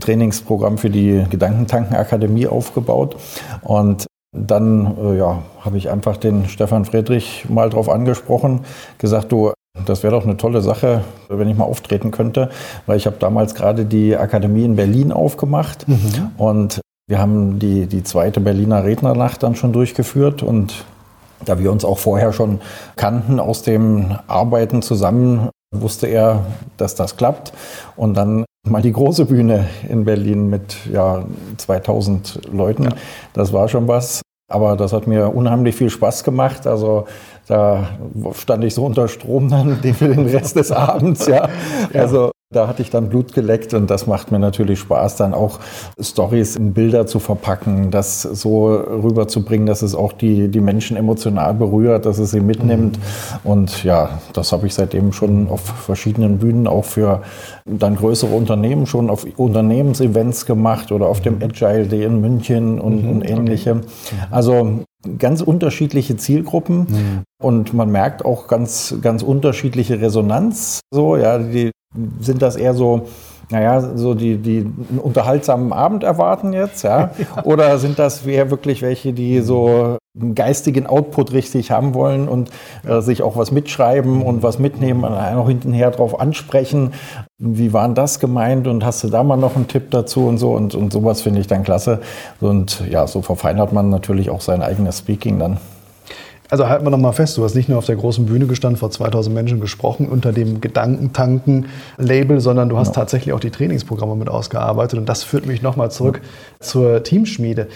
Trainingsprogramm 0.00 0.78
für 0.78 0.90
die 0.90 1.24
Gedankentanken-Akademie 1.28 2.46
aufgebaut. 2.46 3.16
Und 3.62 4.06
dann 4.32 4.96
äh, 4.96 5.18
ja, 5.18 5.42
habe 5.60 5.76
ich 5.76 5.90
einfach 5.90 6.16
den 6.16 6.48
Stefan 6.48 6.84
Friedrich 6.84 7.46
mal 7.48 7.70
drauf 7.70 7.88
angesprochen, 7.88 8.64
gesagt, 8.98 9.30
du, 9.30 9.52
das 9.86 10.02
wäre 10.02 10.14
doch 10.14 10.24
eine 10.24 10.36
tolle 10.36 10.62
Sache, 10.62 11.02
wenn 11.28 11.48
ich 11.48 11.56
mal 11.56 11.64
auftreten 11.64 12.10
könnte, 12.10 12.50
weil 12.86 12.96
ich 12.96 13.06
habe 13.06 13.16
damals 13.18 13.54
gerade 13.54 13.84
die 13.84 14.16
Akademie 14.16 14.64
in 14.64 14.76
Berlin 14.76 15.12
aufgemacht 15.12 15.88
mhm. 15.88 16.30
und 16.38 16.80
wir 17.06 17.18
haben 17.18 17.58
die, 17.58 17.86
die 17.86 18.02
zweite 18.02 18.40
Berliner 18.40 18.84
Rednernacht 18.84 19.42
dann 19.42 19.56
schon 19.56 19.72
durchgeführt 19.72 20.42
und 20.42 20.84
da 21.44 21.58
wir 21.58 21.70
uns 21.70 21.84
auch 21.84 21.98
vorher 21.98 22.32
schon 22.32 22.60
kannten 22.96 23.38
aus 23.40 23.62
dem 23.62 24.16
Arbeiten 24.26 24.80
zusammen, 24.80 25.50
wusste 25.72 26.06
er, 26.06 26.46
dass 26.76 26.94
das 26.94 27.16
klappt. 27.16 27.52
Und 27.96 28.14
dann 28.14 28.44
mal 28.66 28.82
die 28.82 28.92
große 28.92 29.26
Bühne 29.26 29.66
in 29.88 30.04
Berlin 30.04 30.48
mit 30.48 30.76
ja, 30.90 31.24
2000 31.56 32.40
Leuten, 32.52 32.84
ja. 32.84 32.90
das 33.34 33.52
war 33.52 33.68
schon 33.68 33.86
was. 33.88 34.22
Aber 34.48 34.76
das 34.76 34.92
hat 34.92 35.06
mir 35.06 35.34
unheimlich 35.34 35.74
viel 35.74 35.90
Spaß 35.90 36.22
gemacht. 36.24 36.66
Also 36.66 37.06
da 37.46 37.88
stand 38.34 38.64
ich 38.64 38.74
so 38.74 38.84
unter 38.84 39.08
Strom 39.08 39.48
dann 39.48 39.76
für 39.82 40.08
den 40.14 40.26
Rest 40.26 40.56
des 40.56 40.70
Abends, 40.70 41.26
ja. 41.26 41.48
Also 41.92 42.33
da 42.52 42.68
hatte 42.68 42.82
ich 42.82 42.90
dann 42.90 43.08
Blut 43.08 43.32
geleckt 43.32 43.74
und 43.74 43.90
das 43.90 44.06
macht 44.06 44.30
mir 44.30 44.38
natürlich 44.38 44.78
Spaß, 44.78 45.16
dann 45.16 45.34
auch 45.34 45.60
Stories 46.00 46.56
in 46.56 46.72
Bilder 46.72 47.06
zu 47.06 47.18
verpacken, 47.18 47.90
das 47.90 48.22
so 48.22 48.74
rüberzubringen, 48.74 49.66
dass 49.66 49.82
es 49.82 49.94
auch 49.94 50.12
die, 50.12 50.48
die 50.48 50.60
Menschen 50.60 50.96
emotional 50.96 51.54
berührt, 51.54 52.06
dass 52.06 52.18
es 52.18 52.30
sie 52.30 52.40
mitnimmt. 52.40 52.98
Mhm. 52.98 53.50
Und 53.50 53.84
ja, 53.84 54.20
das 54.32 54.52
habe 54.52 54.66
ich 54.66 54.74
seitdem 54.74 55.12
schon 55.12 55.48
auf 55.48 55.60
verschiedenen 55.60 56.38
Bühnen 56.38 56.66
auch 56.66 56.84
für 56.84 57.22
dann 57.64 57.96
größere 57.96 58.34
Unternehmen 58.34 58.86
schon 58.86 59.10
auf 59.10 59.26
Unternehmensevents 59.36 60.46
gemacht 60.46 60.92
oder 60.92 61.06
auf 61.06 61.20
dem 61.20 61.36
mhm. 61.36 61.44
Agile 61.44 61.86
Day 61.86 62.04
in 62.04 62.20
München 62.20 62.78
und, 62.80 63.04
mhm. 63.04 63.10
und 63.10 63.30
ähnliche. 63.30 63.72
Okay. 63.72 63.84
Also 64.30 64.84
ganz 65.18 65.40
unterschiedliche 65.40 66.16
Zielgruppen 66.16 66.78
mhm. 66.78 67.22
und 67.42 67.74
man 67.74 67.90
merkt 67.90 68.24
auch 68.24 68.46
ganz, 68.46 68.94
ganz 69.02 69.22
unterschiedliche 69.22 70.00
Resonanz. 70.00 70.80
So, 70.92 71.16
ja, 71.16 71.38
die 71.38 71.72
sind 72.20 72.42
das 72.42 72.56
eher 72.56 72.74
so, 72.74 73.06
naja, 73.50 73.96
so 73.96 74.14
die, 74.14 74.36
die 74.36 74.60
einen 74.60 75.00
unterhaltsamen 75.02 75.72
Abend 75.72 76.02
erwarten 76.02 76.52
jetzt, 76.52 76.82
ja? 76.82 77.10
Oder 77.44 77.78
sind 77.78 77.98
das 77.98 78.26
eher 78.26 78.50
wirklich 78.50 78.82
welche, 78.82 79.12
die 79.12 79.40
so 79.40 79.98
einen 80.18 80.34
geistigen 80.34 80.86
Output 80.86 81.32
richtig 81.32 81.72
haben 81.72 81.92
wollen 81.92 82.28
und 82.28 82.50
äh, 82.86 83.00
sich 83.00 83.22
auch 83.22 83.36
was 83.36 83.50
mitschreiben 83.50 84.22
und 84.22 84.42
was 84.44 84.60
mitnehmen, 84.60 85.04
auch 85.04 85.48
hintenher 85.48 85.90
drauf 85.90 86.20
ansprechen. 86.20 86.92
Wie 87.38 87.72
war 87.72 87.84
denn 87.86 87.96
das 87.96 88.20
gemeint 88.20 88.68
und 88.68 88.84
hast 88.84 89.02
du 89.02 89.08
da 89.08 89.24
mal 89.24 89.36
noch 89.36 89.56
einen 89.56 89.66
Tipp 89.66 89.90
dazu 89.90 90.26
und 90.26 90.38
so 90.38 90.52
und, 90.52 90.74
und 90.76 90.92
sowas 90.92 91.22
finde 91.22 91.40
ich 91.40 91.48
dann 91.48 91.64
klasse. 91.64 92.00
Und 92.40 92.84
ja, 92.88 93.08
so 93.08 93.22
verfeinert 93.22 93.72
man 93.72 93.90
natürlich 93.90 94.30
auch 94.30 94.40
sein 94.40 94.62
eigenes 94.62 94.98
Speaking 94.98 95.40
dann. 95.40 95.58
Also 96.50 96.68
halten 96.68 96.84
wir 96.84 96.90
noch 96.90 96.98
mal 96.98 97.12
fest, 97.12 97.36
du 97.38 97.44
hast 97.44 97.54
nicht 97.54 97.68
nur 97.68 97.78
auf 97.78 97.86
der 97.86 97.96
großen 97.96 98.26
Bühne 98.26 98.46
gestanden, 98.46 98.78
vor 98.78 98.90
2000 98.90 99.34
Menschen 99.34 99.60
gesprochen 99.60 100.08
unter 100.08 100.32
dem 100.32 100.60
Gedankentanken-Label, 100.60 102.40
sondern 102.40 102.68
du 102.68 102.78
hast 102.78 102.88
ja. 102.88 102.94
tatsächlich 102.94 103.32
auch 103.32 103.40
die 103.40 103.50
Trainingsprogramme 103.50 104.14
mit 104.14 104.28
ausgearbeitet. 104.28 104.98
Und 104.98 105.08
das 105.08 105.22
führt 105.22 105.46
mich 105.46 105.62
noch 105.62 105.76
mal 105.76 105.90
zurück 105.90 106.20
ja. 106.22 106.66
zur 106.66 107.02
Teamschmiede. 107.02 107.68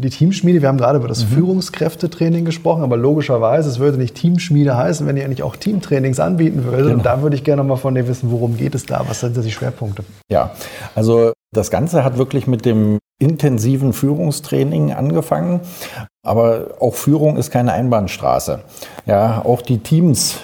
Die 0.00 0.10
Teamschmiede, 0.10 0.62
wir 0.62 0.68
haben 0.68 0.78
gerade 0.78 0.98
über 0.98 1.08
das 1.08 1.24
mhm. 1.24 1.34
Führungskräftetraining 1.34 2.44
gesprochen, 2.44 2.84
aber 2.84 2.96
logischerweise, 2.96 3.68
es 3.68 3.80
würde 3.80 3.98
nicht 3.98 4.14
Teamschmiede 4.14 4.76
heißen, 4.76 5.06
wenn 5.06 5.16
ihr 5.16 5.26
nicht 5.26 5.42
auch 5.42 5.56
Teamtrainings 5.56 6.20
anbieten 6.20 6.64
würdet. 6.64 6.86
Genau. 6.86 6.94
Und 6.94 7.06
da 7.06 7.22
würde 7.22 7.34
ich 7.34 7.42
gerne 7.42 7.62
noch 7.62 7.68
mal 7.68 7.76
von 7.76 7.94
dir 7.94 8.06
wissen, 8.06 8.30
worum 8.30 8.56
geht 8.56 8.76
es 8.76 8.86
da? 8.86 9.04
Was 9.08 9.20
sind 9.20 9.36
da 9.36 9.40
die 9.40 9.50
Schwerpunkte? 9.50 10.04
Ja, 10.30 10.52
also 10.94 11.32
das 11.52 11.70
Ganze 11.70 12.04
hat 12.04 12.18
wirklich 12.18 12.46
mit 12.46 12.64
dem 12.64 12.98
intensiven 13.18 13.92
Führungstraining 13.92 14.92
angefangen. 14.92 15.60
Aber 16.22 16.76
auch 16.80 16.94
Führung 16.94 17.36
ist 17.36 17.50
keine 17.50 17.72
Einbahnstraße. 17.72 18.60
Ja, 19.06 19.42
auch 19.44 19.62
die 19.62 19.78
Teams 19.78 20.38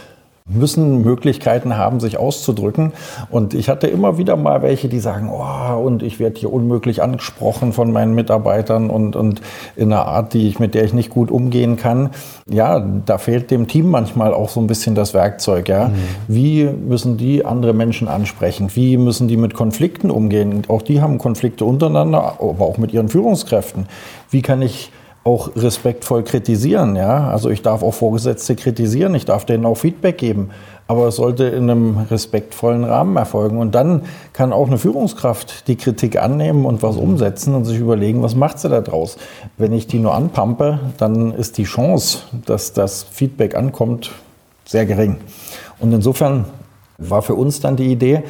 müssen 0.47 1.03
Möglichkeiten 1.03 1.79
haben, 1.79 2.01
sich 2.01 2.19
auszudrücken. 2.19 2.93
Und 3.31 3.55
ich 3.55 3.71
hatte 3.71 3.87
immer 3.87 4.19
wieder 4.19 4.37
mal 4.37 4.61
welche, 4.61 4.89
die 4.91 4.99
sagen, 4.99 5.31
oh, 5.33 5.79
und 5.79 6.03
ich 6.03 6.21
werde 6.21 6.39
hier 6.39 6.53
unmöglich 6.53 7.03
angesprochen 7.03 7.73
von 7.73 7.91
meinen 7.91 8.15
Mitarbeitern 8.15 8.91
und, 8.91 9.17
und 9.17 9.41
in 9.75 9.91
einer 9.91 10.05
Art, 10.05 10.35
die 10.35 10.47
ich, 10.47 10.59
mit 10.59 10.75
der 10.75 10.85
ich 10.85 10.93
nicht 10.93 11.09
gut 11.09 11.31
umgehen 11.31 11.77
kann. 11.77 12.11
Ja, 12.47 12.79
da 12.79 13.17
fehlt 13.17 13.51
dem 13.51 13.69
Team 13.69 13.89
manchmal 13.89 14.35
auch 14.35 14.51
so 14.51 14.61
ein 14.61 14.67
bisschen 14.67 14.95
das 14.95 15.15
Werkzeug. 15.15 15.67
Ja? 15.67 15.89
Mhm. 15.89 15.95
Wie 16.29 16.65
müssen 16.65 17.17
die 17.17 17.47
andere 17.47 17.73
Menschen 17.73 18.07
ansprechen? 18.07 18.69
Wie 18.75 18.99
müssen 18.99 19.29
die 19.29 19.39
mit 19.39 19.55
Konflikten 19.55 20.11
umgehen? 20.11 20.65
Auch 20.69 20.83
die 20.83 21.01
haben 21.01 21.17
Konflikte 21.17 21.65
untereinander, 21.65 22.37
aber 22.39 22.67
auch 22.67 22.77
mit 22.77 22.93
ihren 22.93 23.09
Führungskräften. 23.09 23.87
Wie 24.29 24.43
kann 24.43 24.61
ich 24.61 24.93
auch 25.25 25.57
respektvoll 25.57 26.23
kritisieren. 26.23 26.97
Ja? 26.97 27.29
Also 27.29 27.49
ich 27.49 27.63
darf 27.63 27.83
auch 27.83 27.95
Vorgesetzte 27.95 28.55
kritisieren, 28.55 29.15
ich 29.15 29.25
darf 29.25 29.47
denen 29.47 29.65
auch 29.65 29.77
Feedback 29.77 30.19
geben, 30.19 30.51
aber 30.87 31.09
es 31.09 31.17
sollte 31.17 31.45
in 31.45 31.71
einem 31.71 31.99
respektvollen 32.11 32.85
Rahmen 32.85 33.17
erfolgen. 33.17 33.59
Und 33.59 33.75
dann 33.75 34.03
kann 34.35 34.53
auch 34.53 34.67
eine 34.67 34.77
Führungskraft 34.77 35.67
die 35.67 35.77
Kritik 35.77 36.21
annehmen 36.21 36.67
und 36.67 36.83
was 36.83 36.97
umsetzen 36.97 37.55
und 37.55 37.65
sich 37.65 37.79
überlegen, 37.79 38.23
was 38.23 38.35
macht 38.35 38.59
sie 38.59 38.69
da 38.69 38.83
draus. 38.83 39.17
Wenn 39.57 39.73
ich 39.73 39.87
die 39.87 39.99
nur 39.99 40.15
anpampe, 40.15 40.79
dann 40.99 41.33
ist 41.33 41.57
die 41.57 41.65
Chance, 41.65 42.19
dass 42.45 42.75
das 42.75 43.03
Feedback 43.03 43.55
ankommt, 43.55 44.13
sehr 44.67 44.85
gering. 44.85 45.17
Und 45.81 45.93
insofern 45.93 46.45
war 46.99 47.23
für 47.23 47.35
uns 47.35 47.61
dann 47.61 47.77
die 47.77 47.91
Idee, 47.91 48.23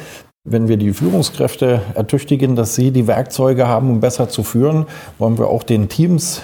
wenn 0.45 0.67
wir 0.67 0.77
die 0.77 0.93
Führungskräfte 0.93 1.81
ertüchtigen, 1.95 2.55
dass 2.55 2.75
sie 2.75 2.91
die 2.91 3.07
Werkzeuge 3.07 3.67
haben, 3.67 3.89
um 3.89 3.99
besser 3.99 4.29
zu 4.29 4.43
führen, 4.43 4.85
wollen 5.17 5.37
wir 5.37 5.47
auch 5.47 5.63
den 5.63 5.89
Teams 5.89 6.41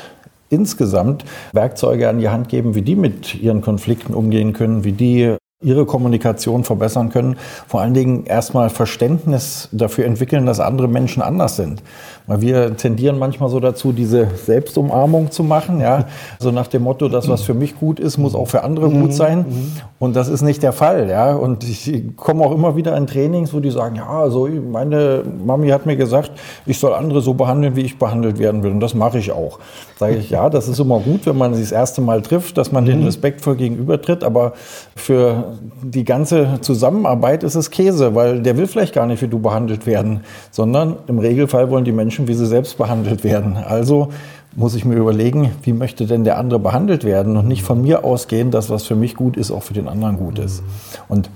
insgesamt 0.52 1.26
Werkzeuge 1.54 2.08
an 2.10 2.20
die 2.20 2.30
Hand 2.30 2.50
geben, 2.50 2.76
wie 2.76 2.82
die 2.82 2.96
mit 2.96 3.42
ihren 3.42 3.62
Konflikten 3.62 4.14
umgehen 4.14 4.54
können, 4.54 4.84
wie 4.84 4.92
die 4.92 5.36
ihre 5.62 5.86
Kommunikation 5.86 6.64
verbessern 6.64 7.10
können. 7.10 7.38
Vor 7.68 7.82
allen 7.82 7.94
Dingen 7.94 8.26
erstmal 8.26 8.70
Verständnis 8.70 9.70
dafür 9.72 10.06
entwickeln, 10.06 10.46
dass 10.46 10.60
andere 10.60 10.88
Menschen 10.88 11.22
anders 11.22 11.56
sind. 11.56 11.84
Weil 12.28 12.42
wir 12.42 12.78
tendieren 12.78 13.20
manchmal 13.20 13.50
so 13.50 13.60
dazu, 13.60 13.92
diese 13.92 14.28
Selbstumarmung 14.46 15.32
zu 15.32 15.44
machen, 15.44 15.80
ja, 15.80 16.06
so 16.40 16.52
nach 16.52 16.68
dem 16.68 16.84
Motto, 16.84 17.10
das, 17.10 17.28
was 17.28 17.42
für 17.42 17.54
mich 17.54 17.78
gut 17.80 18.00
ist, 18.00 18.18
muss 18.18 18.36
auch 18.36 18.48
für 18.48 18.64
andere 18.64 18.90
gut 18.90 19.10
mhm. 19.10 19.12
sein. 19.12 19.40
Mhm. 19.40 19.72
Und 20.00 20.16
das 20.16 20.30
ist 20.30 20.42
nicht 20.42 20.64
der 20.64 20.74
Fall, 20.74 21.10
ja. 21.10 21.34
Und 21.34 21.64
ich 21.64 22.04
komme 22.16 22.44
auch 22.44 22.54
immer 22.54 22.76
wieder 22.76 22.96
in 22.98 23.06
Trainings, 23.06 23.54
wo 23.54 23.60
die 23.60 23.72
sagen, 23.72 23.98
ja, 23.98 24.10
also 24.10 24.48
meine 24.48 25.24
Mami 25.46 25.70
hat 25.70 25.86
mir 25.86 25.96
gesagt, 25.96 26.32
ich 26.66 26.80
soll 26.80 26.94
andere 26.94 27.22
so 27.22 27.34
behandeln, 27.34 27.76
wie 27.76 27.82
ich 27.82 28.00
behandelt 28.00 28.40
werden 28.40 28.64
will. 28.64 28.72
Und 28.72 28.80
das 28.80 28.94
mache 28.94 29.20
ich 29.20 29.32
auch. 29.32 29.60
Sage 30.00 30.16
ich, 30.16 30.30
ja, 30.30 30.50
das 30.50 30.68
ist 30.68 30.80
immer 30.80 31.00
gut, 31.00 31.26
wenn 31.26 31.38
man 31.38 31.54
sich 31.54 31.66
das 31.66 31.72
erste 31.72 32.02
Mal 32.02 32.22
trifft, 32.22 32.58
dass 32.58 32.72
man 32.72 32.86
den 32.86 33.02
mhm. 33.02 33.06
respektvoll 33.06 33.56
gegenübertritt. 33.56 34.24
Aber 34.24 34.54
für 34.96 35.51
die 35.84 36.04
ganze 36.04 36.60
Zusammenarbeit 36.62 37.44
ist 37.44 37.56
es 37.56 37.72
Käse, 37.72 38.16
weil 38.16 38.42
der 38.42 38.58
will 38.58 38.68
vielleicht 38.68 38.94
gar 38.94 39.06
nicht, 39.06 39.22
wie 39.22 39.28
du 39.28 39.40
behandelt 39.40 39.86
werden, 39.86 40.22
sondern 40.52 40.98
im 41.08 41.20
Regelfall 41.20 41.70
wollen 41.70 41.86
die 41.86 41.92
Menschen, 41.92 42.28
wie 42.28 42.34
sie 42.34 42.46
selbst 42.46 42.78
behandelt 42.78 43.24
werden. 43.24 43.58
Also 43.58 44.10
muss 44.56 44.76
ich 44.76 44.86
mir 44.86 44.96
überlegen, 44.96 45.52
wie 45.64 45.74
möchte 45.74 46.06
denn 46.06 46.24
der 46.24 46.38
andere 46.38 46.60
behandelt 46.60 47.04
werden 47.04 47.38
und 47.38 47.48
nicht 47.48 47.64
von 47.64 47.82
mir 47.82 48.04
ausgehen, 48.04 48.52
dass 48.52 48.70
was 48.70 48.84
für 48.84 48.96
mich 48.96 49.16
gut 49.16 49.38
ist, 49.38 49.52
auch 49.52 49.64
für 49.64 49.74
den 49.74 49.88
anderen 49.88 50.18
gut 50.18 50.40
ist. 50.40 50.64
Und 51.08 51.30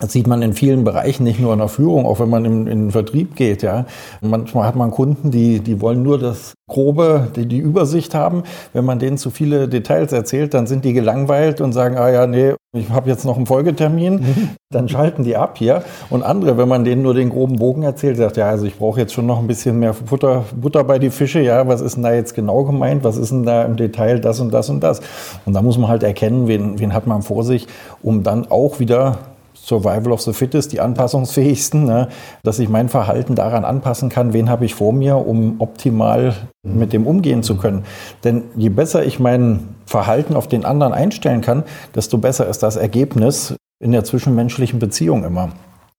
das 0.00 0.12
sieht 0.12 0.26
man 0.26 0.40
in 0.40 0.54
vielen 0.54 0.82
Bereichen, 0.82 1.24
nicht 1.24 1.40
nur 1.40 1.52
in 1.52 1.58
der 1.58 1.68
Führung, 1.68 2.06
auch 2.06 2.20
wenn 2.20 2.30
man 2.30 2.44
in, 2.46 2.66
in 2.66 2.84
den 2.84 2.90
Vertrieb 2.90 3.36
geht. 3.36 3.62
Ja. 3.62 3.84
Manchmal 4.22 4.66
hat 4.66 4.74
man 4.74 4.90
Kunden, 4.90 5.30
die, 5.30 5.60
die 5.60 5.80
wollen 5.80 6.02
nur 6.02 6.18
das 6.18 6.54
Grobe, 6.68 7.28
die, 7.36 7.46
die 7.46 7.58
Übersicht 7.58 8.14
haben. 8.14 8.44
Wenn 8.72 8.86
man 8.86 8.98
denen 8.98 9.18
zu 9.18 9.30
viele 9.30 9.68
Details 9.68 10.12
erzählt, 10.12 10.54
dann 10.54 10.66
sind 10.66 10.86
die 10.86 10.94
gelangweilt 10.94 11.60
und 11.60 11.72
sagen, 11.72 11.98
ah 11.98 12.10
ja, 12.10 12.26
nee, 12.26 12.54
ich 12.72 12.88
habe 12.88 13.10
jetzt 13.10 13.24
noch 13.24 13.36
einen 13.36 13.46
Folgetermin. 13.46 14.24
Dann 14.72 14.88
schalten 14.88 15.24
die 15.24 15.36
ab 15.36 15.58
hier. 15.58 15.82
Und 16.08 16.22
andere, 16.22 16.56
wenn 16.56 16.68
man 16.68 16.84
denen 16.84 17.02
nur 17.02 17.14
den 17.14 17.28
groben 17.28 17.56
Bogen 17.56 17.82
erzählt, 17.82 18.16
sagt, 18.16 18.36
ja, 18.36 18.48
also 18.48 18.64
ich 18.66 18.78
brauche 18.78 19.00
jetzt 19.00 19.12
schon 19.12 19.26
noch 19.26 19.40
ein 19.40 19.48
bisschen 19.48 19.80
mehr 19.80 19.92
Butter, 19.92 20.44
Butter 20.54 20.84
bei 20.84 21.00
die 21.00 21.10
Fische. 21.10 21.40
Ja, 21.40 21.66
was 21.66 21.80
ist 21.80 21.96
denn 21.96 22.04
da 22.04 22.14
jetzt 22.14 22.34
genau 22.34 22.62
gemeint? 22.62 23.02
Was 23.02 23.16
ist 23.16 23.32
denn 23.32 23.42
da 23.42 23.64
im 23.64 23.74
Detail 23.76 24.20
das 24.20 24.38
und 24.38 24.54
das 24.54 24.70
und 24.70 24.80
das? 24.80 25.00
Und 25.44 25.54
da 25.54 25.62
muss 25.62 25.76
man 25.76 25.90
halt 25.90 26.04
erkennen, 26.04 26.46
wen, 26.46 26.78
wen 26.78 26.94
hat 26.94 27.08
man 27.08 27.22
vor 27.22 27.42
sich, 27.42 27.66
um 28.02 28.22
dann 28.22 28.48
auch 28.48 28.78
wieder 28.78 29.18
Survival 29.62 30.12
of 30.12 30.20
the 30.22 30.32
Fittest, 30.32 30.72
die 30.72 30.80
anpassungsfähigsten, 30.80 31.84
ne? 31.84 32.08
dass 32.42 32.58
ich 32.58 32.68
mein 32.68 32.88
Verhalten 32.88 33.34
daran 33.34 33.64
anpassen 33.64 34.08
kann, 34.08 34.32
wen 34.32 34.48
habe 34.48 34.64
ich 34.64 34.74
vor 34.74 34.92
mir, 34.92 35.16
um 35.16 35.56
optimal 35.60 36.34
mit 36.62 36.92
dem 36.92 37.06
umgehen 37.06 37.42
zu 37.42 37.56
können. 37.56 37.84
Denn 38.24 38.44
je 38.56 38.68
besser 38.68 39.04
ich 39.04 39.18
mein 39.18 39.74
Verhalten 39.86 40.34
auf 40.34 40.48
den 40.48 40.64
anderen 40.64 40.92
einstellen 40.92 41.40
kann, 41.40 41.64
desto 41.94 42.18
besser 42.18 42.48
ist 42.48 42.62
das 42.62 42.76
Ergebnis 42.76 43.54
in 43.82 43.92
der 43.92 44.04
zwischenmenschlichen 44.04 44.78
Beziehung 44.78 45.24
immer. 45.24 45.50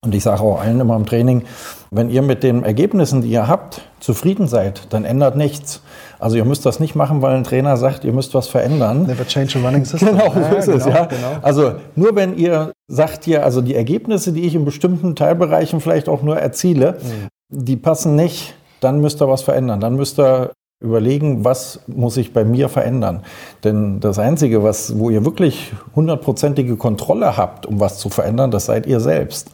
Und 0.04 0.16
ich 0.16 0.24
sage 0.24 0.40
auch 0.40 0.60
allen 0.60 0.80
immer 0.80 0.96
im 0.96 1.06
Training, 1.06 1.44
wenn 1.92 2.10
ihr 2.10 2.22
mit 2.22 2.42
den 2.42 2.64
Ergebnissen, 2.64 3.22
die 3.22 3.28
ihr 3.28 3.46
habt, 3.46 3.82
zufrieden 4.00 4.48
seid, 4.48 4.92
dann 4.92 5.04
ändert 5.04 5.36
nichts. 5.36 5.80
Also 6.18 6.36
ihr 6.36 6.44
müsst 6.44 6.66
das 6.66 6.80
nicht 6.80 6.96
machen, 6.96 7.22
weil 7.22 7.36
ein 7.36 7.44
Trainer 7.44 7.76
sagt, 7.76 8.02
ihr 8.02 8.12
müsst 8.12 8.34
was 8.34 8.48
verändern. 8.48 9.04
Never 9.04 9.24
change 9.24 9.60
a 9.60 9.64
running 9.64 9.84
system. 9.84 10.18
Genau, 10.18 10.32
so 10.32 10.40
ja, 10.40 10.48
ist 10.54 10.66
genau, 10.66 10.76
es. 10.78 10.86
Ja. 10.86 11.04
Genau. 11.04 11.36
Also 11.42 11.74
nur 11.94 12.16
wenn 12.16 12.36
ihr 12.36 12.72
sagt 12.88 13.26
hier, 13.26 13.44
also 13.44 13.60
die 13.60 13.76
Ergebnisse, 13.76 14.32
die 14.32 14.44
ich 14.44 14.56
in 14.56 14.64
bestimmten 14.64 15.14
Teilbereichen 15.14 15.80
vielleicht 15.80 16.08
auch 16.08 16.22
nur 16.22 16.36
erziele, 16.36 16.98
mhm. 17.00 17.28
die 17.64 17.76
passen 17.76 18.16
nicht, 18.16 18.54
dann 18.80 19.00
müsst 19.00 19.22
ihr 19.22 19.28
was 19.28 19.42
verändern. 19.42 19.78
Dann 19.78 19.94
müsst 19.94 20.18
ihr 20.18 20.50
überlegen, 20.82 21.44
was 21.44 21.78
muss 21.86 22.16
ich 22.16 22.32
bei 22.32 22.44
mir 22.44 22.68
verändern. 22.68 23.22
Denn 23.62 24.00
das 24.00 24.18
Einzige, 24.18 24.64
was, 24.64 24.98
wo 24.98 25.10
ihr 25.10 25.24
wirklich 25.24 25.72
hundertprozentige 25.94 26.76
Kontrolle 26.76 27.36
habt, 27.36 27.66
um 27.66 27.78
was 27.78 27.98
zu 27.98 28.08
verändern, 28.08 28.50
das 28.50 28.66
seid 28.66 28.86
ihr 28.86 28.98
selbst. 28.98 29.52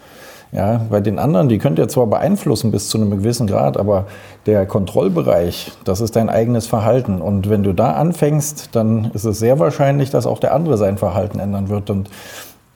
Ja, 0.50 0.80
bei 0.88 1.00
den 1.00 1.18
anderen, 1.18 1.48
die 1.50 1.58
könnt 1.58 1.78
ihr 1.78 1.88
zwar 1.88 2.06
beeinflussen 2.06 2.70
bis 2.70 2.88
zu 2.88 2.96
einem 2.96 3.10
gewissen 3.10 3.46
Grad, 3.46 3.76
aber 3.76 4.06
der 4.46 4.64
Kontrollbereich, 4.64 5.72
das 5.84 6.00
ist 6.00 6.16
dein 6.16 6.30
eigenes 6.30 6.66
Verhalten. 6.66 7.20
Und 7.20 7.50
wenn 7.50 7.62
du 7.62 7.74
da 7.74 7.92
anfängst, 7.92 8.74
dann 8.74 9.10
ist 9.12 9.24
es 9.24 9.38
sehr 9.38 9.58
wahrscheinlich, 9.58 10.08
dass 10.08 10.26
auch 10.26 10.38
der 10.38 10.54
andere 10.54 10.78
sein 10.78 10.96
Verhalten 10.96 11.38
ändern 11.38 11.68
wird. 11.68 11.90
Und 11.90 12.08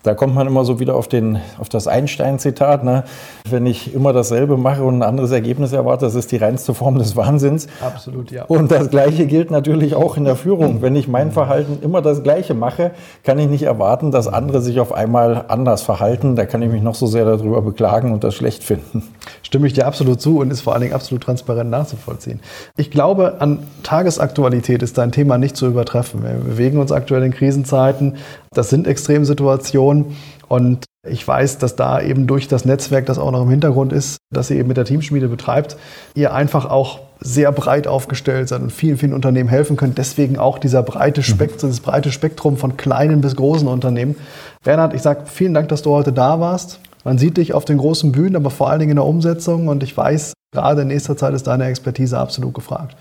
da 0.02 0.14
kommt 0.14 0.34
man 0.34 0.46
immer 0.46 0.64
so 0.64 0.80
wieder 0.80 0.96
auf, 0.96 1.06
den, 1.08 1.38
auf 1.58 1.68
das 1.68 1.86
Einstein-Zitat. 1.86 2.82
Ne? 2.84 3.04
Wenn 3.48 3.66
ich 3.66 3.94
immer 3.94 4.12
dasselbe 4.12 4.56
mache 4.56 4.82
und 4.82 4.98
ein 4.98 5.02
anderes 5.02 5.30
Ergebnis 5.30 5.72
erwarte, 5.72 6.04
das 6.06 6.14
ist 6.14 6.32
die 6.32 6.36
reinste 6.36 6.74
Form 6.74 6.98
des 6.98 7.16
Wahnsinns. 7.16 7.68
Absolut, 7.80 8.30
ja. 8.30 8.44
Und 8.44 8.70
das 8.70 8.90
Gleiche 8.90 9.26
gilt 9.26 9.50
natürlich 9.50 9.94
auch 9.94 10.16
in 10.16 10.24
der 10.24 10.36
Führung. 10.36 10.82
Wenn 10.82 10.96
ich 10.96 11.06
mein 11.06 11.30
Verhalten 11.30 11.78
immer 11.82 12.02
das 12.02 12.22
Gleiche 12.22 12.54
mache, 12.54 12.90
kann 13.22 13.38
ich 13.38 13.48
nicht 13.48 13.62
erwarten, 13.62 14.10
dass 14.10 14.26
andere 14.26 14.60
sich 14.60 14.80
auf 14.80 14.92
einmal 14.92 15.44
anders 15.48 15.82
verhalten. 15.82 16.34
Da 16.34 16.46
kann 16.46 16.62
ich 16.62 16.70
mich 16.70 16.82
noch 16.82 16.96
so 16.96 17.06
sehr 17.06 17.24
darüber 17.24 17.62
beklagen 17.62 18.12
und 18.12 18.24
das 18.24 18.34
schlecht 18.34 18.64
finden. 18.64 19.04
Stimme 19.42 19.66
ich 19.66 19.72
dir 19.72 19.86
absolut 19.86 20.20
zu 20.20 20.38
und 20.38 20.50
ist 20.50 20.62
vor 20.62 20.72
allen 20.72 20.82
Dingen 20.82 20.94
absolut 20.94 21.22
transparent 21.22 21.70
nachzuvollziehen. 21.70 22.40
Ich 22.76 22.90
glaube, 22.90 23.40
an 23.40 23.60
Tagesaktualität 23.82 24.82
ist 24.82 24.98
dein 24.98 25.12
Thema 25.12 25.38
nicht 25.38 25.56
zu 25.56 25.66
übertreffen. 25.66 26.24
Wir 26.24 26.32
bewegen 26.32 26.78
uns 26.78 26.90
aktuell 26.90 27.22
in 27.22 27.32
Krisenzeiten. 27.32 28.16
Das 28.54 28.70
sind 28.70 28.86
Extremsituationen 28.86 30.16
und 30.48 30.84
ich 31.08 31.26
weiß, 31.26 31.58
dass 31.58 31.74
da 31.74 32.00
eben 32.00 32.28
durch 32.28 32.46
das 32.46 32.64
Netzwerk, 32.64 33.06
das 33.06 33.18
auch 33.18 33.32
noch 33.32 33.42
im 33.42 33.50
Hintergrund 33.50 33.92
ist, 33.92 34.18
das 34.30 34.50
ihr 34.50 34.58
eben 34.58 34.68
mit 34.68 34.76
der 34.76 34.84
Teamschmiede 34.84 35.26
betreibt, 35.26 35.76
ihr 36.14 36.32
einfach 36.32 36.66
auch 36.66 37.00
sehr 37.20 37.50
breit 37.52 37.86
aufgestellt 37.86 38.48
seid 38.48 38.62
und 38.62 38.70
vielen, 38.70 38.96
vielen 38.96 39.12
Unternehmen 39.12 39.48
helfen 39.48 39.76
könnt. 39.76 39.98
Deswegen 39.98 40.38
auch 40.38 40.58
dieser 40.58 40.82
breite 40.82 41.22
Spektrum, 41.22 41.70
dieses 41.70 41.80
breite 41.80 42.12
Spektrum 42.12 42.56
von 42.56 42.76
kleinen 42.76 43.20
bis 43.20 43.34
großen 43.34 43.66
Unternehmen. 43.66 44.16
Bernhard, 44.62 44.94
ich 44.94 45.02
sage 45.02 45.22
vielen 45.26 45.54
Dank, 45.54 45.68
dass 45.68 45.82
du 45.82 45.90
heute 45.90 46.12
da 46.12 46.38
warst. 46.38 46.80
Man 47.04 47.18
sieht 47.18 47.36
dich 47.36 47.52
auf 47.52 47.64
den 47.64 47.78
großen 47.78 48.12
Bühnen, 48.12 48.36
aber 48.36 48.50
vor 48.50 48.70
allen 48.70 48.78
Dingen 48.78 48.92
in 48.92 48.96
der 48.96 49.04
Umsetzung. 49.04 49.68
Und 49.68 49.82
ich 49.82 49.96
weiß, 49.96 50.34
gerade 50.52 50.82
in 50.82 50.88
nächster 50.88 51.16
Zeit 51.16 51.34
ist 51.34 51.48
deine 51.48 51.64
Expertise 51.64 52.16
absolut 52.18 52.54
gefragt. 52.54 52.96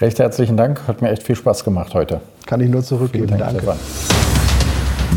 Recht 0.00 0.18
herzlichen 0.18 0.56
Dank. 0.56 0.86
Hat 0.86 1.00
mir 1.00 1.10
echt 1.10 1.22
viel 1.22 1.36
Spaß 1.36 1.64
gemacht 1.64 1.94
heute. 1.94 2.20
Kann 2.46 2.60
ich 2.60 2.68
nur 2.68 2.82
zurückgeben. 2.82 3.28
Dank, 3.28 3.40
Danke. 3.40 3.58
Stefan. 3.60 4.21